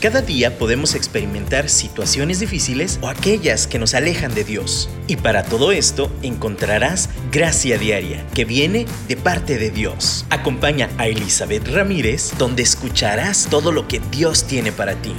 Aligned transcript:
Cada 0.00 0.22
día 0.22 0.56
podemos 0.56 0.94
experimentar 0.94 1.68
situaciones 1.68 2.40
difíciles 2.40 2.98
o 3.02 3.08
aquellas 3.08 3.66
que 3.66 3.78
nos 3.78 3.92
alejan 3.92 4.34
de 4.34 4.44
Dios. 4.44 4.88
Y 5.06 5.16
para 5.16 5.42
todo 5.42 5.72
esto 5.72 6.10
encontrarás 6.22 7.10
gracia 7.30 7.76
diaria 7.76 8.26
que 8.34 8.46
viene 8.46 8.86
de 9.08 9.18
parte 9.18 9.58
de 9.58 9.68
Dios. 9.70 10.24
Acompaña 10.30 10.88
a 10.96 11.06
Elizabeth 11.06 11.68
Ramírez 11.68 12.32
donde 12.38 12.62
escucharás 12.62 13.48
todo 13.50 13.72
lo 13.72 13.88
que 13.88 14.00
Dios 14.10 14.44
tiene 14.44 14.72
para 14.72 14.94
ti. 14.94 15.12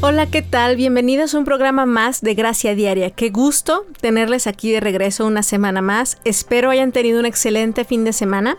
Hola, 0.00 0.26
¿qué 0.26 0.42
tal? 0.42 0.76
Bienvenidos 0.76 1.34
a 1.34 1.38
un 1.38 1.44
programa 1.44 1.86
más 1.86 2.20
de 2.20 2.34
Gracia 2.34 2.74
Diaria. 2.74 3.10
Qué 3.10 3.30
gusto 3.30 3.84
tenerles 4.00 4.48
aquí 4.48 4.72
de 4.72 4.80
regreso 4.80 5.26
una 5.26 5.44
semana 5.44 5.82
más. 5.82 6.18
Espero 6.24 6.70
hayan 6.70 6.90
tenido 6.90 7.20
un 7.20 7.26
excelente 7.26 7.84
fin 7.84 8.04
de 8.04 8.12
semana. 8.12 8.56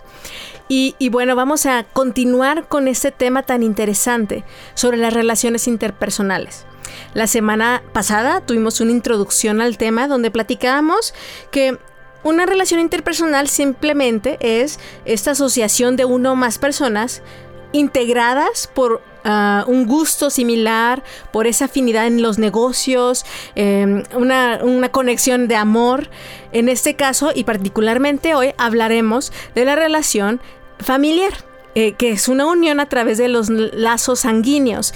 Y, 0.71 1.09
bueno, 1.09 1.35
vamos 1.35 1.65
a 1.65 1.83
continuar 1.83 2.67
con 2.67 2.87
este 2.87 3.11
tema 3.11 3.41
tan 3.41 3.63
interesante 3.63 4.43
sobre 4.75 4.97
las 4.97 5.13
relaciones 5.13 5.67
interpersonales. 5.67 6.67
La 7.15 7.25
semana 7.25 7.81
pasada 7.91 8.41
tuvimos 8.41 8.79
una 8.79 8.91
introducción 8.91 9.61
al 9.61 9.79
tema 9.79 10.07
donde 10.07 10.29
platicábamos 10.29 11.15
que 11.49 11.79
una 12.23 12.45
relación 12.45 12.79
interpersonal 12.81 13.47
simplemente 13.47 14.37
es 14.41 14.79
esta 15.05 15.31
asociación 15.31 15.95
de 15.95 16.05
uno 16.05 16.33
o 16.33 16.35
más 16.35 16.59
personas 16.59 17.23
integradas 17.71 18.69
por 18.71 19.01
uh, 19.25 19.69
un 19.69 19.88
gusto 19.88 20.29
similar, 20.29 21.03
por 21.31 21.47
esa 21.47 21.65
afinidad 21.65 22.05
en 22.05 22.21
los 22.21 22.38
negocios, 22.38 23.25
eh, 23.55 24.03
una, 24.13 24.59
una, 24.61 24.89
conexión 24.89 25.47
de 25.47 25.55
amor. 25.55 26.09
En 26.51 26.69
este 26.69 26.95
caso, 26.95 27.31
y 27.33 27.44
particularmente 27.44 28.35
hoy, 28.35 28.53
hablaremos 28.57 29.31
de 29.55 29.66
la 29.66 29.75
relación 29.75 30.41
familiar, 30.80 31.33
eh, 31.75 31.94
que 31.94 32.11
es 32.11 32.27
una 32.27 32.45
unión 32.45 32.80
a 32.80 32.88
través 32.88 33.17
de 33.17 33.27
los 33.27 33.49
lazos 33.49 34.22
sanguíneos. 34.22 34.94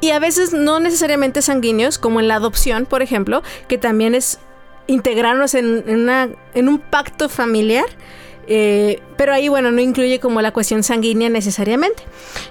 Y 0.00 0.10
a 0.10 0.18
veces 0.18 0.52
no 0.52 0.80
necesariamente 0.80 1.42
sanguíneos, 1.42 1.98
como 1.98 2.20
en 2.20 2.28
la 2.28 2.36
adopción, 2.36 2.86
por 2.86 3.02
ejemplo, 3.02 3.42
que 3.68 3.78
también 3.78 4.14
es 4.14 4.38
integrarnos 4.86 5.54
en, 5.54 5.84
una, 5.88 6.30
en 6.54 6.68
un 6.68 6.78
pacto 6.78 7.28
familiar 7.28 7.86
eh, 8.52 9.00
pero 9.16 9.32
ahí, 9.32 9.48
bueno, 9.48 9.70
no 9.70 9.80
incluye 9.80 10.18
como 10.18 10.42
la 10.42 10.52
cuestión 10.52 10.82
sanguínea 10.82 11.28
necesariamente. 11.28 12.02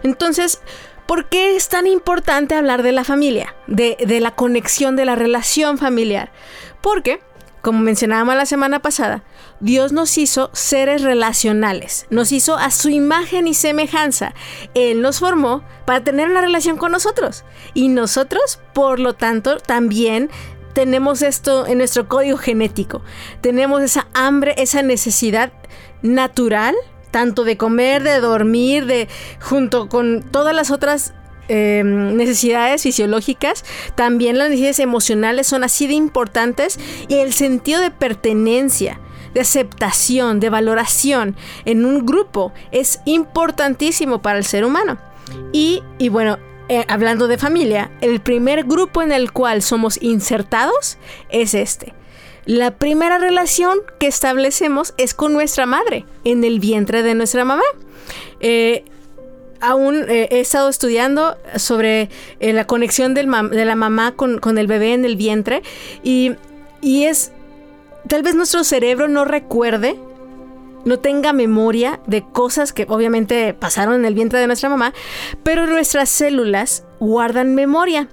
Entonces, 0.01 0.61
¿por 1.05 1.27
qué 1.27 1.57
es 1.57 1.67
tan 1.67 1.87
importante 1.87 2.55
hablar 2.55 2.83
de 2.83 2.93
la 2.93 3.03
familia? 3.03 3.53
De, 3.67 3.97
de 3.99 4.21
la 4.21 4.31
conexión, 4.31 4.95
de 4.95 5.03
la 5.03 5.15
relación 5.15 5.77
familiar. 5.77 6.31
Porque, 6.79 7.19
como 7.61 7.79
mencionábamos 7.79 8.35
la 8.35 8.45
semana 8.45 8.79
pasada, 8.79 9.23
Dios 9.59 9.91
nos 9.91 10.17
hizo 10.17 10.49
seres 10.53 11.01
relacionales, 11.01 12.05
nos 12.09 12.31
hizo 12.31 12.57
a 12.57 12.71
su 12.71 12.89
imagen 12.89 13.47
y 13.47 13.53
semejanza. 13.53 14.33
Él 14.73 15.01
nos 15.01 15.19
formó 15.19 15.63
para 15.85 16.03
tener 16.03 16.29
una 16.29 16.41
relación 16.41 16.77
con 16.77 16.91
nosotros. 16.91 17.43
Y 17.73 17.89
nosotros, 17.89 18.59
por 18.73 18.99
lo 18.99 19.13
tanto, 19.13 19.57
también 19.57 20.29
tenemos 20.73 21.21
esto 21.21 21.67
en 21.67 21.79
nuestro 21.79 22.07
código 22.07 22.37
genético. 22.37 23.01
Tenemos 23.41 23.81
esa 23.81 24.07
hambre, 24.13 24.55
esa 24.57 24.81
necesidad 24.81 25.51
natural, 26.01 26.75
tanto 27.11 27.43
de 27.43 27.57
comer, 27.57 28.03
de 28.03 28.19
dormir, 28.19 28.85
de 28.85 29.07
junto 29.41 29.89
con 29.89 30.23
todas 30.23 30.55
las 30.55 30.71
otras 30.71 31.13
eh, 31.51 31.81
necesidades 31.83 32.83
fisiológicas, 32.83 33.65
también 33.95 34.37
las 34.37 34.49
necesidades 34.49 34.79
emocionales 34.79 35.47
son 35.47 35.63
así 35.63 35.87
de 35.87 35.93
importantes 35.93 36.79
y 37.07 37.15
el 37.15 37.33
sentido 37.33 37.81
de 37.81 37.89
pertenencia, 37.89 38.99
de 39.33 39.41
aceptación, 39.41 40.39
de 40.39 40.49
valoración 40.49 41.35
en 41.65 41.85
un 41.85 42.05
grupo 42.05 42.53
es 42.71 43.01
importantísimo 43.05 44.21
para 44.21 44.37
el 44.37 44.45
ser 44.45 44.65
humano. 44.65 44.97
Y, 45.51 45.83
y 45.97 46.09
bueno, 46.09 46.37
eh, 46.71 46.85
hablando 46.87 47.27
de 47.27 47.39
familia, 47.39 47.89
el 47.99 48.19
primer 48.19 48.63
grupo 48.63 49.01
en 49.01 49.11
el 49.11 49.31
cual 49.31 49.63
somos 49.63 49.99
insertados 50.03 50.99
es 51.29 51.55
este, 51.55 51.93
la 52.45 52.71
primera 52.71 53.17
relación 53.17 53.79
que 53.99 54.05
establecemos 54.05 54.93
es 54.97 55.15
con 55.15 55.33
nuestra 55.33 55.65
madre, 55.65 56.05
en 56.23 56.43
el 56.43 56.59
vientre 56.59 57.01
de 57.01 57.15
nuestra 57.15 57.43
mamá. 57.43 57.63
Eh, 58.39 58.85
aún 59.61 60.05
eh, 60.07 60.27
he 60.29 60.39
estado 60.39 60.69
estudiando 60.69 61.37
sobre 61.55 62.09
la 62.39 62.65
conexión 62.65 63.15
de 63.15 63.23
la 63.23 63.75
mamá 63.75 64.15
con, 64.15 64.57
el 64.57 64.67
bebé 64.67 64.93
en 64.93 65.05
el 65.05 65.15
vientre 65.15 65.63
y, 66.03 66.35
y 66.81 67.05
es, 67.05 67.31
tal 68.09 68.23
vez 68.23 68.35
nuestro 68.35 68.65
cerebro 68.65 69.07
no 69.07 69.23
recuerde 69.23 69.97
no 70.85 70.99
tenga 70.99 71.33
memoria 71.33 71.99
de 72.07 72.23
cosas 72.23 72.73
que 72.73 72.85
obviamente 72.89 73.53
pasaron 73.53 73.95
en 73.95 74.05
el 74.05 74.13
vientre 74.13 74.39
de 74.39 74.47
nuestra 74.47 74.69
mamá, 74.69 74.93
pero 75.43 75.67
nuestras 75.67 76.09
células 76.09 76.83
guardan 76.99 77.53
memoria. 77.55 78.07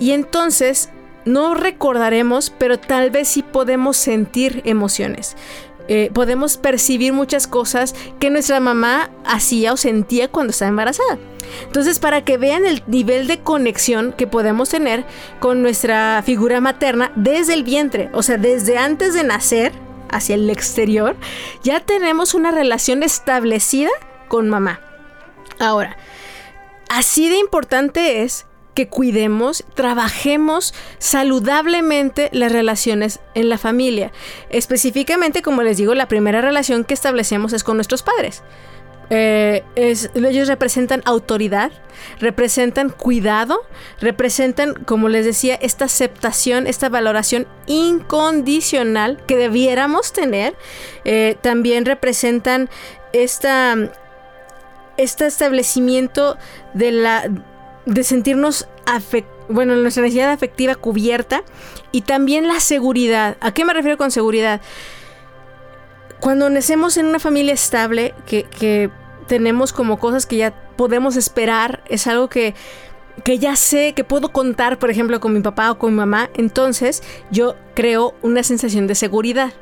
Y 0.00 0.12
entonces 0.12 0.90
no 1.24 1.54
recordaremos, 1.54 2.50
pero 2.56 2.78
tal 2.78 3.10
vez 3.10 3.28
sí 3.28 3.42
podemos 3.42 3.96
sentir 3.96 4.62
emociones. 4.64 5.36
Eh, 5.88 6.10
podemos 6.12 6.56
percibir 6.56 7.12
muchas 7.12 7.46
cosas 7.46 7.94
que 8.18 8.30
nuestra 8.30 8.60
mamá 8.60 9.10
hacía 9.24 9.72
o 9.72 9.76
sentía 9.76 10.28
cuando 10.28 10.50
estaba 10.50 10.68
embarazada. 10.70 11.18
Entonces, 11.64 11.98
para 11.98 12.24
que 12.24 12.38
vean 12.38 12.66
el 12.66 12.82
nivel 12.86 13.26
de 13.26 13.40
conexión 13.40 14.12
que 14.12 14.26
podemos 14.26 14.68
tener 14.68 15.04
con 15.40 15.62
nuestra 15.62 16.22
figura 16.24 16.60
materna 16.60 17.12
desde 17.16 17.54
el 17.54 17.64
vientre, 17.64 18.10
o 18.12 18.22
sea, 18.22 18.36
desde 18.36 18.78
antes 18.78 19.14
de 19.14 19.24
nacer 19.24 19.72
hacia 20.10 20.34
el 20.34 20.48
exterior, 20.50 21.16
ya 21.62 21.80
tenemos 21.80 22.34
una 22.34 22.50
relación 22.50 23.02
establecida 23.02 23.90
con 24.28 24.48
mamá. 24.48 24.80
Ahora, 25.58 25.96
así 26.88 27.28
de 27.28 27.38
importante 27.38 28.22
es 28.22 28.46
que 28.78 28.88
cuidemos, 28.88 29.64
trabajemos 29.74 30.72
saludablemente 30.98 32.28
las 32.32 32.52
relaciones 32.52 33.18
en 33.34 33.48
la 33.48 33.58
familia. 33.58 34.12
Específicamente, 34.50 35.42
como 35.42 35.62
les 35.62 35.78
digo, 35.78 35.96
la 35.96 36.06
primera 36.06 36.40
relación 36.40 36.84
que 36.84 36.94
establecemos 36.94 37.52
es 37.52 37.64
con 37.64 37.76
nuestros 37.76 38.04
padres. 38.04 38.44
Eh, 39.10 39.62
ellos 39.74 40.48
representan 40.48 41.02
autoridad, 41.04 41.72
representan 42.20 42.90
cuidado, 42.90 43.60
representan, 44.00 44.74
como 44.74 45.08
les 45.08 45.24
decía, 45.24 45.54
esta 45.54 45.86
aceptación, 45.86 46.66
esta 46.66 46.88
valoración 46.88 47.46
incondicional 47.66 49.22
que 49.26 49.36
debiéramos 49.36 50.12
tener. 50.12 50.54
Eh, 51.04 51.36
también 51.40 51.84
representan 51.86 52.68
esta, 53.12 53.76
este 54.96 55.26
establecimiento 55.26 56.36
de 56.74 56.92
la 56.92 57.30
de 57.86 58.04
sentirnos 58.04 58.68
bueno, 59.48 59.74
nuestra 59.76 60.02
necesidad 60.02 60.30
afectiva 60.30 60.74
cubierta 60.74 61.42
y 61.90 62.02
también 62.02 62.48
la 62.48 62.60
seguridad. 62.60 63.36
¿A 63.40 63.52
qué 63.52 63.64
me 63.64 63.72
refiero 63.72 63.96
con 63.96 64.10
seguridad? 64.10 64.60
Cuando 66.20 66.50
nacemos 66.50 66.96
en 66.96 67.06
una 67.06 67.18
familia 67.18 67.54
estable, 67.54 68.14
que, 68.26 68.44
que 68.44 68.90
tenemos 69.26 69.72
como 69.72 69.98
cosas 69.98 70.26
que 70.26 70.36
ya 70.36 70.52
podemos 70.76 71.16
esperar, 71.16 71.82
es 71.88 72.06
algo 72.06 72.28
que, 72.28 72.54
que 73.24 73.38
ya 73.38 73.56
sé, 73.56 73.92
que 73.94 74.04
puedo 74.04 74.30
contar, 74.30 74.78
por 74.78 74.90
ejemplo, 74.90 75.20
con 75.20 75.32
mi 75.32 75.40
papá 75.40 75.70
o 75.70 75.78
con 75.78 75.92
mi 75.92 75.96
mamá, 75.96 76.30
entonces 76.34 77.02
yo 77.30 77.56
creo 77.74 78.14
una 78.22 78.42
sensación 78.42 78.86
de 78.86 78.94
seguridad. 78.94 79.52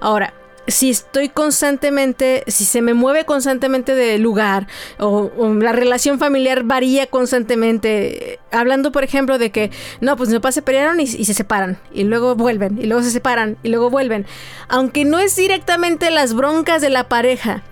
Ahora, 0.00 0.34
si 0.68 0.90
estoy 0.90 1.28
constantemente, 1.28 2.44
si 2.48 2.64
se 2.64 2.82
me 2.82 2.94
mueve 2.94 3.24
constantemente 3.24 3.94
de 3.94 4.18
lugar 4.18 4.66
o, 4.98 5.30
la 5.60 5.72
relación 5.72 6.18
familiar 6.18 6.64
varía 6.64 7.06
constantemente, 7.06 8.40
hablando 8.50 8.92
por 8.92 9.04
ejemplo 9.04 9.38
de 9.38 9.50
que, 9.50 9.70
no, 10.00 10.16
pues 10.16 10.28
mis 10.28 10.38
papás 10.38 10.54
se 10.54 10.62
pelearon 10.62 11.00
y, 11.00 11.04
y, 11.04 11.24
se 11.24 11.34
separan, 11.34 11.78
y 11.92 12.04
luego 12.04 12.34
vuelven, 12.34 12.78
y 12.80 12.86
luego 12.86 13.02
se 13.02 13.10
separan, 13.10 13.56
y 13.62 13.68
luego 13.68 13.90
vuelven, 13.90 14.26
aunque 14.68 15.04
no 15.04 15.18
es 15.18 15.36
directamente 15.36 16.10
las 16.10 16.34
broncas 16.34 16.82
de 16.82 16.90
la 16.90 17.08
pareja 17.08 17.62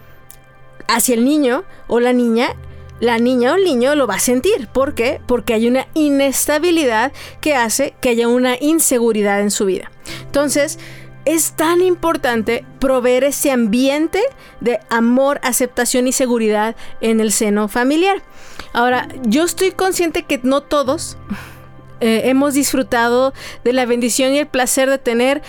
hacia 0.88 1.14
el 1.14 1.25
niño 1.25 1.64
o 1.87 2.00
la 2.00 2.12
niña, 2.12 2.55
la 3.00 3.19
niña 3.19 3.52
o 3.52 3.56
el 3.56 3.64
niño 3.64 3.94
lo 3.94 4.06
va 4.06 4.14
a 4.14 4.20
sentir. 4.20 4.69
¿Por 4.69 4.94
qué? 4.94 5.20
Porque 5.26 5.55
hay 5.55 5.67
una 5.67 5.87
inestabilidad 5.94 7.12
que 7.40 7.55
hace 7.55 7.94
que 8.00 8.11
haya 8.11 8.29
una 8.29 8.56
inseguridad 8.61 9.40
en 9.40 9.50
su 9.50 9.67
vida. 9.67 9.90
Entonces, 10.26 10.79
es 11.25 11.53
tan 11.53 11.81
importante 11.81 12.65
proveer 12.81 13.25
ese 13.25 13.50
ambiente 13.50 14.21
de 14.61 14.81
amor, 14.91 15.41
aceptación 15.43 16.06
y 16.06 16.12
seguridad 16.12 16.76
en 17.00 17.21
el 17.21 17.32
seno 17.32 17.69
familiar. 17.69 18.23
Ahora, 18.73 19.09
yo 19.23 19.44
estoy 19.44 19.73
consciente 19.73 20.25
que 20.25 20.41
no 20.43 20.62
todos 20.62 21.17
eh, 22.00 22.23
hemos 22.25 22.55
disfrutado 22.55 23.32
de 23.65 23.73
la 23.73 23.87
bendición 23.87 24.32
y 24.35 24.38
el 24.38 24.47
placer 24.47 24.91
de 24.91 24.99
tener 24.99 25.43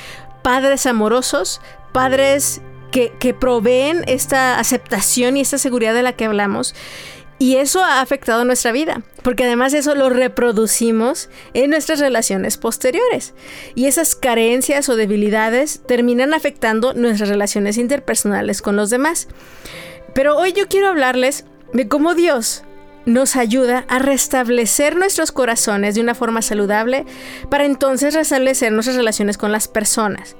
padres 0.43 0.85
amorosos, 0.85 1.59
padres 1.91 2.61
que, 2.91 3.11
que 3.19 3.33
proveen 3.33 4.03
esta 4.07 4.59
aceptación 4.59 5.37
y 5.37 5.41
esta 5.41 5.57
seguridad 5.57 5.93
de 5.93 6.03
la 6.03 6.13
que 6.13 6.25
hablamos. 6.25 6.75
Y 7.37 7.57
eso 7.57 7.83
ha 7.83 8.01
afectado 8.01 8.45
nuestra 8.45 8.71
vida, 8.71 9.01
porque 9.21 9.43
además 9.43 9.73
eso 9.73 9.93
lo 9.93 10.09
reproducimos 10.09 11.29
en 11.53 11.69
nuestras 11.69 11.99
relaciones 11.99 12.57
posteriores. 12.57 13.33
Y 13.75 13.87
esas 13.87 14.15
carencias 14.15 14.87
o 14.87 14.95
debilidades 14.95 15.81
terminan 15.85 16.33
afectando 16.33 16.93
nuestras 16.93 17.29
relaciones 17.29 17.77
interpersonales 17.77 18.61
con 18.61 18.77
los 18.77 18.89
demás. 18.89 19.27
Pero 20.13 20.37
hoy 20.37 20.53
yo 20.53 20.67
quiero 20.67 20.87
hablarles 20.87 21.45
de 21.73 21.89
cómo 21.89 22.15
Dios 22.15 22.63
nos 23.05 23.35
ayuda 23.35 23.85
a 23.87 23.99
restablecer 23.99 24.95
nuestros 24.95 25.31
corazones 25.31 25.95
de 25.95 26.01
una 26.01 26.15
forma 26.15 26.41
saludable 26.41 27.05
para 27.49 27.65
entonces 27.65 28.13
restablecer 28.13 28.71
nuestras 28.71 28.97
relaciones 28.97 29.37
con 29.37 29.51
las 29.51 29.67
personas. 29.67 30.35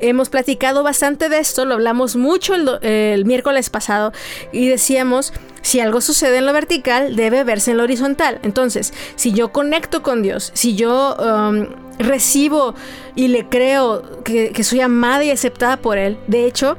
Hemos 0.00 0.28
platicado 0.28 0.82
bastante 0.82 1.28
de 1.28 1.38
esto, 1.38 1.64
lo 1.64 1.74
hablamos 1.74 2.16
mucho 2.16 2.54
el, 2.54 3.24
miércoles 3.24 3.70
pasado 3.70 4.12
y 4.52 4.68
decíamos, 4.68 5.32
si 5.62 5.80
algo 5.80 6.00
sucede 6.00 6.38
en 6.38 6.46
lo 6.46 6.52
vertical, 6.52 7.16
debe 7.16 7.42
verse 7.42 7.72
en 7.72 7.78
lo 7.78 7.84
horizontal. 7.84 8.38
Entonces, 8.42 8.92
si 9.16 9.32
yo 9.32 9.52
conecto 9.52 10.02
con 10.02 10.22
Dios, 10.22 10.50
si 10.54 10.76
yo 10.76 11.16
um, 11.16 11.66
recibo 11.98 12.74
y 13.14 13.28
le 13.28 13.48
creo 13.48 14.22
que, 14.24 14.52
soy 14.62 14.80
amada 14.80 15.24
y 15.24 15.30
aceptada 15.30 15.78
por 15.78 15.98
Él, 15.98 16.18
de 16.26 16.46
hecho, 16.46 16.76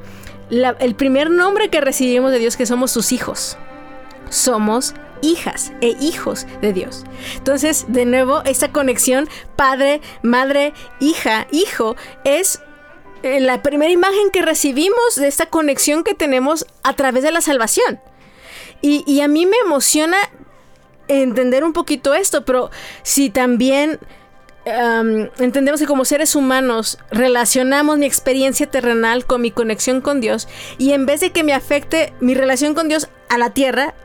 el 0.50 0.96
primer 0.96 1.32
nombre 1.32 1.70
que 1.70 1.82
recibimos 1.82 2.32
de 2.32 2.40
Dios 2.40 2.56
que 2.56 2.66
somos 2.66 2.92
sus 2.92 3.12
hijos. 3.12 3.58
Somos 4.30 4.94
hijas 5.22 5.72
e 5.82 5.96
hijos 6.00 6.46
de 6.62 6.74
Dios. 6.74 7.04
Entonces, 7.38 7.86
de 7.88 8.06
nuevo, 8.06 8.42
esta 8.46 8.72
conexión 8.72 9.28
padre, 9.56 10.02
madre, 10.22 10.74
hija, 11.00 11.48
hijo 11.52 11.96
es 12.24 12.62
eh, 13.24 13.40
la 13.40 13.64
primera 13.64 13.92
imagen 13.92 14.30
que 14.32 14.44
recibimos 14.44 15.16
de 15.16 15.28
esta 15.28 15.48
conexión 15.48 16.04
que 16.04 16.14
tenemos 16.14 16.68
a 16.84 16.94
través 16.94 17.24
de 17.24 17.32
la 17.32 17.42
salvación. 17.42 18.00
Y, 18.82 19.20
a 19.22 19.28
mí 19.28 19.48
me 19.48 19.58
emociona 19.66 20.18
entender 21.08 21.64
un 21.64 21.74
poquito 21.74 22.14
esto, 22.14 22.46
pero 22.46 22.70
si 23.02 23.32
también 23.32 24.00
entendemos 25.40 25.80
que 25.80 25.88
como 25.88 26.06
seres 26.06 26.36
humanos 26.36 27.00
relacionamos 27.10 27.98
mi 27.98 28.06
experiencia 28.06 28.70
terrenal 28.70 29.26
con 29.26 29.42
mi 29.42 29.50
conexión 29.50 30.02
con 30.02 30.22
Dios 30.22 30.48
y 30.80 30.94
en 30.94 31.06
vez 31.06 31.22
de 31.22 31.32
que 31.32 31.44
me 31.44 31.54
afecte 31.54 32.14
mi 32.20 32.34
relación 32.34 32.74
con 32.76 32.88
Dios 32.88 33.08
a 33.30 33.40
la 33.40 33.52
tierra, 33.52 33.96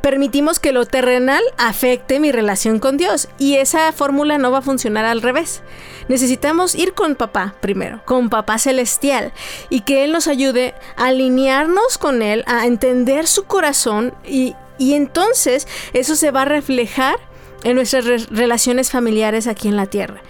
permitimos 0.00 0.58
que 0.58 0.72
lo 0.72 0.86
terrenal 0.86 1.42
afecte 1.56 2.20
mi 2.20 2.32
relación 2.32 2.78
con 2.78 2.96
Dios 2.96 3.28
y 3.38 3.56
esa 3.56 3.92
fórmula 3.92 4.38
no 4.38 4.50
va 4.50 4.58
a 4.58 4.62
funcionar 4.62 5.04
al 5.04 5.22
revés. 5.22 5.62
Necesitamos 6.08 6.74
ir 6.74 6.94
con 6.94 7.14
papá 7.14 7.54
primero, 7.60 8.00
con 8.04 8.30
papá 8.30 8.58
celestial 8.58 9.32
y 9.70 9.82
que 9.82 10.04
Él 10.04 10.12
nos 10.12 10.26
ayude 10.26 10.74
a 10.96 11.06
alinearnos 11.06 11.98
con 11.98 12.22
Él, 12.22 12.44
a 12.46 12.66
entender 12.66 13.26
su 13.26 13.44
corazón 13.44 14.14
y, 14.26 14.54
entonces 14.78 15.66
eso 15.92 16.14
se 16.14 16.30
va 16.30 16.42
a 16.42 16.44
reflejar 16.44 17.16
en 17.64 17.74
nuestras 17.74 18.04
relaciones 18.30 18.90
familiares 18.90 19.48
aquí 19.48 19.66
en 19.68 19.76
la 19.76 19.86
tierra. 19.86 20.22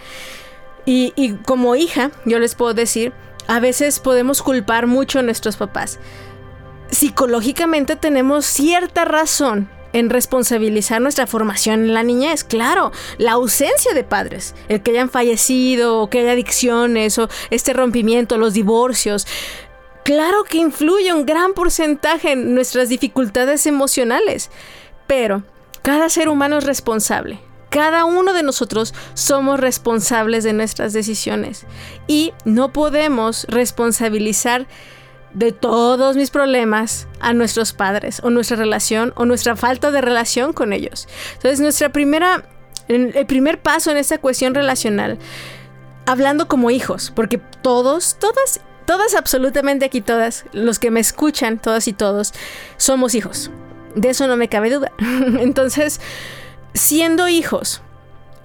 Y, 0.87 1.13
y 1.17 1.35
como 1.35 1.77
hija, 1.77 2.11
yo 2.25 2.39
les 2.39 2.55
puedo 2.55 2.73
decir, 2.73 3.13
a 3.47 3.61
veces 3.61 3.99
podemos 3.99 4.43
culpar 4.43 4.87
mucho 4.87 5.19
a 5.19 5.23
nuestros 5.23 5.57
papás 5.57 5.99
psicológicamente 6.91 7.97
tenemos 7.97 8.47
cierta 8.47 9.05
razón 9.05 9.69
en 9.93 10.11
responsabilizar 10.11 11.01
nuestra 11.01 11.27
formación 11.27 11.85
en 11.85 11.95
la 11.95 12.03
niñez. 12.03 12.45
Claro, 12.45 12.93
la 13.17 13.33
ausencia 13.33 13.95
de 13.95 14.05
padres, 14.05 14.55
el 14.69 14.83
que 14.83 14.93
hayan 14.93 15.11
fallecido 15.11 16.01
o 16.01 16.11
que 16.11 16.21
haya 16.21 16.33
adicciones 16.33 17.19
o 17.19 17.29
este 17.51 17.73
rompimiento, 17.73 18.39
los 18.39 18.55
divorcios. 18.55 19.27
Claro 20.05 20.45
que 20.45 20.59
influye 20.59 21.13
un 21.13 21.27
gran 21.27 21.53
porcentaje 21.55 22.33
en 22.33 22.55
nuestras 22.55 22.89
dificultades 22.89 23.67
emocionales, 23.67 24.51
pero 25.07 25.43
cada 25.83 26.09
ser 26.09 26.29
humano 26.29 26.59
es 26.59 26.65
responsable. 26.65 27.41
Cada 27.71 28.07
uno 28.07 28.33
de 28.33 28.43
nosotros 28.43 28.95
somos 29.13 29.61
responsables 29.61 30.43
de 30.43 30.55
nuestras 30.55 30.95
decisiones 30.95 31.67
y 32.07 32.33
no 32.47 32.73
podemos 32.73 33.45
responsabilizar 33.51 34.67
de 35.35 35.53
todos 35.53 36.17
mis 36.17 36.31
problemas 36.31 37.07
a 37.21 37.33
nuestros 37.33 37.73
padres 37.73 38.21
o 38.23 38.31
nuestra 38.31 38.57
relación 38.57 39.13
o 39.17 39.25
nuestra 39.25 39.57
falta 39.57 39.91
de 39.91 40.01
relación 40.01 40.53
con 40.53 40.73
ellos. 40.73 41.09
Entonces, 41.35 41.61
nuestra 41.61 41.91
primera, 41.91 42.45
el 42.89 43.27
primer 43.27 43.61
paso 43.61 43.91
en 43.91 43.97
esta 43.99 44.19
cuestión 44.19 44.55
relacional, 44.55 45.19
hablando 46.07 46.49
como 46.49 46.71
hijos, 46.71 47.13
porque 47.15 47.39
todos, 47.39 48.17
todas, 48.19 48.61
todas, 48.87 49.15
absolutamente 49.15 49.85
aquí 49.85 50.01
todas, 50.01 50.47
los 50.53 50.79
que 50.79 50.91
me 50.91 51.01
escuchan, 51.01 51.59
todas 51.59 51.87
y 51.87 51.93
todos, 51.93 52.33
somos 52.79 53.15
hijos. 53.15 53.51
De 53.95 54.11
eso 54.11 54.27
no 54.27 54.37
me 54.37 54.49
cabe 54.49 54.71
duda. 54.71 54.93
Entonces, 54.99 56.01
siendo 56.73 57.29
hijos, 57.29 57.83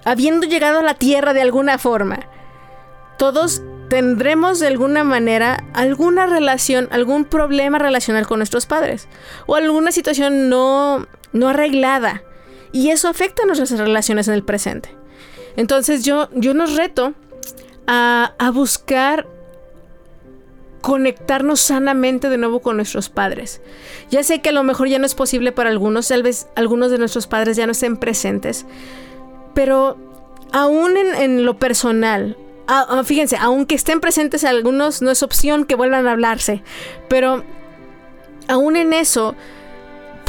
habiendo 0.04 0.46
llegado 0.46 0.80
a 0.80 0.82
la 0.82 0.94
tierra 0.94 1.32
de 1.32 1.40
alguna 1.40 1.78
forma, 1.78 2.28
todos 3.16 3.62
tendremos 3.94 4.58
de 4.58 4.66
alguna 4.66 5.04
manera 5.04 5.62
alguna 5.72 6.26
relación, 6.26 6.88
algún 6.90 7.24
problema 7.24 7.78
relacional 7.78 8.26
con 8.26 8.40
nuestros 8.40 8.66
padres 8.66 9.06
o 9.46 9.54
alguna 9.54 9.92
situación 9.92 10.48
no, 10.48 11.06
no 11.32 11.48
arreglada 11.50 12.24
y 12.72 12.90
eso 12.90 13.06
afecta 13.06 13.46
nuestras 13.46 13.70
relaciones 13.78 14.26
en 14.26 14.34
el 14.34 14.42
presente. 14.42 14.88
Entonces 15.56 16.04
yo, 16.04 16.28
yo 16.34 16.54
nos 16.54 16.74
reto 16.74 17.14
a, 17.86 18.34
a 18.36 18.50
buscar 18.50 19.28
conectarnos 20.80 21.60
sanamente 21.60 22.28
de 22.28 22.36
nuevo 22.36 22.62
con 22.62 22.74
nuestros 22.74 23.08
padres. 23.10 23.60
Ya 24.10 24.24
sé 24.24 24.42
que 24.42 24.48
a 24.48 24.52
lo 24.52 24.64
mejor 24.64 24.88
ya 24.88 24.98
no 24.98 25.06
es 25.06 25.14
posible 25.14 25.52
para 25.52 25.70
algunos, 25.70 26.08
tal 26.08 26.24
vez 26.24 26.48
algunos 26.56 26.90
de 26.90 26.98
nuestros 26.98 27.28
padres 27.28 27.56
ya 27.56 27.66
no 27.66 27.72
estén 27.72 27.96
presentes, 27.96 28.66
pero 29.54 29.96
aún 30.50 30.96
en, 30.96 31.14
en 31.14 31.44
lo 31.44 31.60
personal, 31.60 32.36
Ah, 32.66 32.86
ah, 32.88 33.04
fíjense, 33.04 33.36
aunque 33.38 33.74
estén 33.74 34.00
presentes 34.00 34.44
algunos, 34.44 35.02
no 35.02 35.10
es 35.10 35.22
opción 35.22 35.64
que 35.64 35.74
vuelvan 35.74 36.06
a 36.06 36.12
hablarse. 36.12 36.62
Pero 37.08 37.44
aún 38.48 38.76
en 38.76 38.92
eso, 38.92 39.34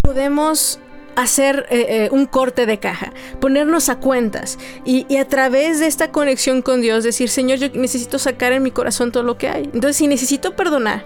podemos 0.02 0.80
hacer 1.16 1.66
eh, 1.70 1.86
eh, 1.90 2.10
un 2.12 2.26
corte 2.26 2.66
de 2.66 2.78
caja, 2.78 3.14
ponernos 3.40 3.88
a 3.88 4.00
cuentas 4.00 4.60
y, 4.84 5.16
a 5.16 5.26
través 5.28 5.80
de 5.80 5.88
esta 5.88 6.12
conexión 6.12 6.62
con 6.62 6.82
Dios 6.82 7.06
decir, 7.06 7.30
Señor, 7.30 7.58
yo 7.58 7.70
necesito 7.74 8.20
sacar 8.20 8.52
en 8.52 8.64
mi 8.64 8.72
corazón 8.72 9.14
todo 9.14 9.24
lo 9.24 9.38
que 9.38 9.48
hay. 9.48 9.64
Entonces, 9.64 9.96
si 9.96 10.08
necesito 10.08 10.56
perdonar, 10.56 11.06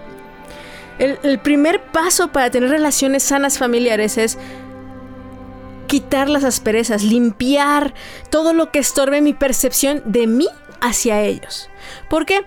el 0.98 1.38
primer 1.38 1.80
paso 1.80 2.30
para 2.30 2.50
tener 2.50 2.68
relaciones 2.68 3.22
sanas 3.22 3.56
familiares 3.56 4.18
es 4.18 4.36
quitar 5.86 6.28
las 6.28 6.44
asperezas, 6.44 7.02
limpiar 7.02 7.94
todo 8.28 8.52
lo 8.52 8.70
que 8.70 8.80
estorbe 8.80 9.22
mi 9.22 9.32
percepción 9.32 10.02
de 10.04 10.26
mí 10.26 10.46
hacia 10.80 11.22
ellos. 11.22 11.68
¿Por 12.08 12.26
qué? 12.26 12.44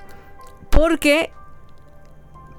Porque 0.70 1.32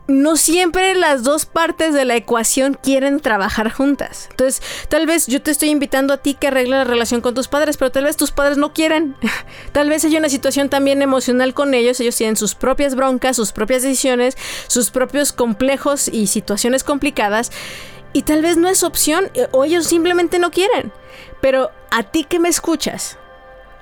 no 0.07 0.37
siempre 0.37 0.95
las 0.95 1.23
dos 1.23 1.47
partes 1.47 1.95
de 1.95 2.05
la 2.05 2.17
ecuación 2.17 2.79
quieren 2.81 3.21
trabajar 3.21 3.73
juntas. 3.73 4.29
Entonces, 4.31 4.63
tal 4.89 5.07
vez 5.07 5.27
yo 5.27 5.41
te 5.41 5.51
estoy 5.51 5.71
invitando 5.71 6.13
a 6.13 6.19
ti 6.19 6.35
que 6.35 6.49
arregle 6.49 6.77
la 6.77 6.85
relación 6.85 7.21
con 7.21 7.35
tus 7.35 7.49
padres, 7.49 7.77
pero 7.77 7.91
tal 7.91 8.05
vez 8.05 8.17
tus 8.17 8.31
padres 8.31 8.59
no 8.59 8.75
quieren. 8.75 9.17
tal 9.73 9.89
vez 9.89 10.05
hay 10.05 10.17
una 10.17 10.29
situación 10.29 10.69
también 10.69 11.01
emocional 11.01 11.55
con 11.55 11.73
ellos. 11.75 12.01
Ellos 12.01 12.17
tienen 12.17 12.37
sus 12.37 12.55
propias 12.55 12.95
broncas, 12.95 13.37
sus 13.37 13.53
propias 13.53 13.83
decisiones, 13.83 14.37
sus 14.67 14.91
propios 14.91 15.33
complejos 15.33 16.09
y 16.09 16.27
situaciones 16.27 16.85
complicadas. 16.85 17.51
Y 18.13 18.23
tal 18.23 18.43
vez 18.43 18.57
no 18.57 18.69
es 18.69 18.83
opción 18.83 19.31
o 19.53 19.65
ellos 19.65 19.87
simplemente 19.87 20.39
no 20.39 20.51
quieren. 20.51 20.93
Pero 21.41 21.71
a 21.91 22.05
ti 22.05 22.25
que 22.25 22.39
me 22.39 22.49
escuchas, 22.49 23.19